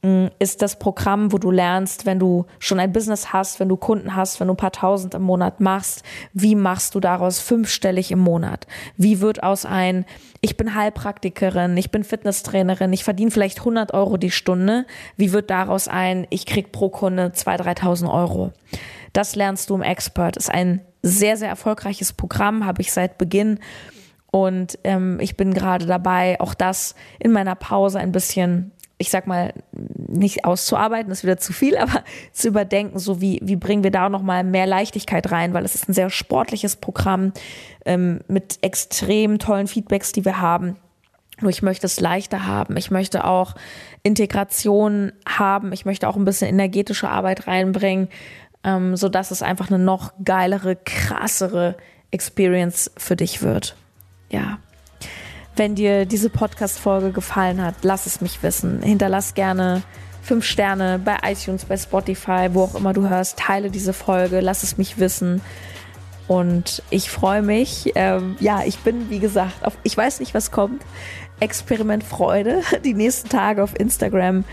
mm, 0.02 0.26
ist 0.38 0.62
das 0.62 0.78
Programm, 0.78 1.32
wo 1.32 1.38
du 1.38 1.50
lernst, 1.50 2.06
wenn 2.06 2.20
du 2.20 2.46
schon 2.60 2.78
ein 2.78 2.92
Business 2.92 3.32
hast, 3.32 3.58
wenn 3.58 3.68
du 3.68 3.76
Kunden 3.76 4.14
hast, 4.14 4.38
wenn 4.38 4.46
du 4.46 4.54
ein 4.54 4.58
paar 4.58 4.70
tausend 4.70 5.14
im 5.14 5.22
Monat 5.22 5.58
machst, 5.58 6.04
wie 6.32 6.54
machst 6.54 6.94
du 6.94 7.00
daraus 7.00 7.40
fünfstellig 7.40 8.12
im 8.12 8.20
Monat? 8.20 8.68
Wie 8.96 9.20
wird 9.20 9.42
aus 9.42 9.66
ein, 9.66 10.04
ich 10.40 10.56
bin 10.56 10.76
Heilpraktikerin, 10.76 11.76
ich 11.76 11.90
bin 11.90 12.04
Fitnesstrainerin, 12.04 12.92
ich 12.92 13.02
verdiene 13.02 13.32
vielleicht 13.32 13.58
100 13.58 13.94
Euro 13.94 14.16
die 14.16 14.30
Stunde, 14.30 14.86
wie 15.16 15.32
wird 15.32 15.50
daraus 15.50 15.88
ein, 15.88 16.28
ich 16.30 16.46
krieg 16.46 16.70
pro 16.70 16.88
Kunde 16.88 17.32
2.000, 17.34 17.80
3.000 17.80 18.12
Euro? 18.12 18.52
Das 19.12 19.36
lernst 19.36 19.70
du 19.70 19.74
im 19.74 19.82
Expert. 19.82 20.36
Ist 20.36 20.50
ein 20.50 20.80
sehr, 21.02 21.36
sehr 21.36 21.48
erfolgreiches 21.48 22.12
Programm, 22.12 22.64
habe 22.64 22.80
ich 22.80 22.92
seit 22.92 23.18
Beginn. 23.18 23.58
Und 24.30 24.78
ähm, 24.84 25.18
ich 25.20 25.36
bin 25.36 25.52
gerade 25.52 25.84
dabei, 25.84 26.40
auch 26.40 26.54
das 26.54 26.94
in 27.18 27.32
meiner 27.32 27.54
Pause 27.54 27.98
ein 27.98 28.12
bisschen, 28.12 28.72
ich 28.96 29.10
sag 29.10 29.26
mal, 29.26 29.52
nicht 29.72 30.46
auszuarbeiten, 30.46 31.12
ist 31.12 31.22
wieder 31.22 31.36
zu 31.36 31.52
viel, 31.52 31.76
aber 31.78 32.02
zu 32.32 32.48
überdenken, 32.48 32.98
so 32.98 33.20
wie, 33.20 33.40
wie 33.42 33.56
bringen 33.56 33.84
wir 33.84 33.90
da 33.90 34.08
nochmal 34.08 34.42
mehr 34.42 34.66
Leichtigkeit 34.66 35.30
rein, 35.30 35.52
weil 35.52 35.64
es 35.64 35.74
ist 35.74 35.88
ein 35.88 35.92
sehr 35.92 36.08
sportliches 36.08 36.76
Programm 36.76 37.32
ähm, 37.84 38.20
mit 38.26 38.58
extrem 38.62 39.38
tollen 39.38 39.66
Feedbacks, 39.66 40.12
die 40.12 40.24
wir 40.24 40.40
haben. 40.40 40.76
Nur 41.40 41.50
ich 41.50 41.60
möchte 41.60 41.86
es 41.86 42.00
leichter 42.00 42.46
haben. 42.46 42.76
Ich 42.76 42.90
möchte 42.90 43.24
auch 43.24 43.54
Integration 44.04 45.12
haben. 45.26 45.72
Ich 45.72 45.84
möchte 45.84 46.08
auch 46.08 46.16
ein 46.16 46.24
bisschen 46.24 46.48
energetische 46.48 47.08
Arbeit 47.08 47.48
reinbringen 47.48 48.08
ähm, 48.64 48.96
sodass 48.96 49.30
es 49.30 49.42
einfach 49.42 49.68
eine 49.70 49.78
noch 49.78 50.12
geilere, 50.24 50.76
krassere 50.76 51.76
Experience 52.10 52.90
für 52.96 53.16
dich 53.16 53.42
wird. 53.42 53.76
Ja. 54.30 54.58
Wenn 55.56 55.74
dir 55.74 56.06
diese 56.06 56.30
Podcast-Folge 56.30 57.12
gefallen 57.12 57.62
hat, 57.62 57.74
lass 57.82 58.06
es 58.06 58.20
mich 58.20 58.42
wissen. 58.42 58.82
Hinterlass 58.82 59.34
gerne 59.34 59.82
fünf 60.22 60.44
Sterne 60.44 60.98
bei 60.98 61.18
iTunes, 61.24 61.64
bei 61.64 61.76
Spotify, 61.76 62.48
wo 62.52 62.62
auch 62.62 62.74
immer 62.74 62.92
du 62.92 63.08
hörst. 63.08 63.38
Teile 63.38 63.70
diese 63.70 63.92
Folge, 63.92 64.40
lass 64.40 64.62
es 64.62 64.78
mich 64.78 64.98
wissen. 64.98 65.42
Und 66.28 66.82
ich 66.88 67.10
freue 67.10 67.42
mich. 67.42 67.92
Ähm, 67.96 68.36
ja, 68.40 68.62
ich 68.64 68.78
bin, 68.78 69.10
wie 69.10 69.18
gesagt, 69.18 69.64
auf, 69.64 69.76
ich 69.82 69.96
weiß 69.96 70.20
nicht, 70.20 70.32
was 70.32 70.50
kommt. 70.50 70.82
Experiment 71.40 72.04
Freude, 72.04 72.62
die 72.84 72.94
nächsten 72.94 73.28
Tage 73.28 73.62
auf 73.62 73.78
Instagram 73.78 74.44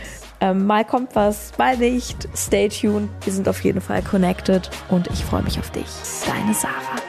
ähm, 0.42 0.66
mal 0.66 0.86
kommt 0.86 1.16
was, 1.16 1.52
mal 1.58 1.78
nicht. 1.78 2.28
Stay 2.36 2.70
tuned. 2.70 3.10
Wir 3.24 3.34
sind 3.34 3.48
auf 3.50 3.64
jeden 3.64 3.82
Fall 3.82 4.02
connected 4.02 4.70
und 4.90 5.08
ich 5.08 5.24
freue 5.24 5.44
mich 5.44 5.60
auf 5.60 5.72
dich. 5.72 5.88
Deine 6.26 6.54
Sarah. 6.54 7.09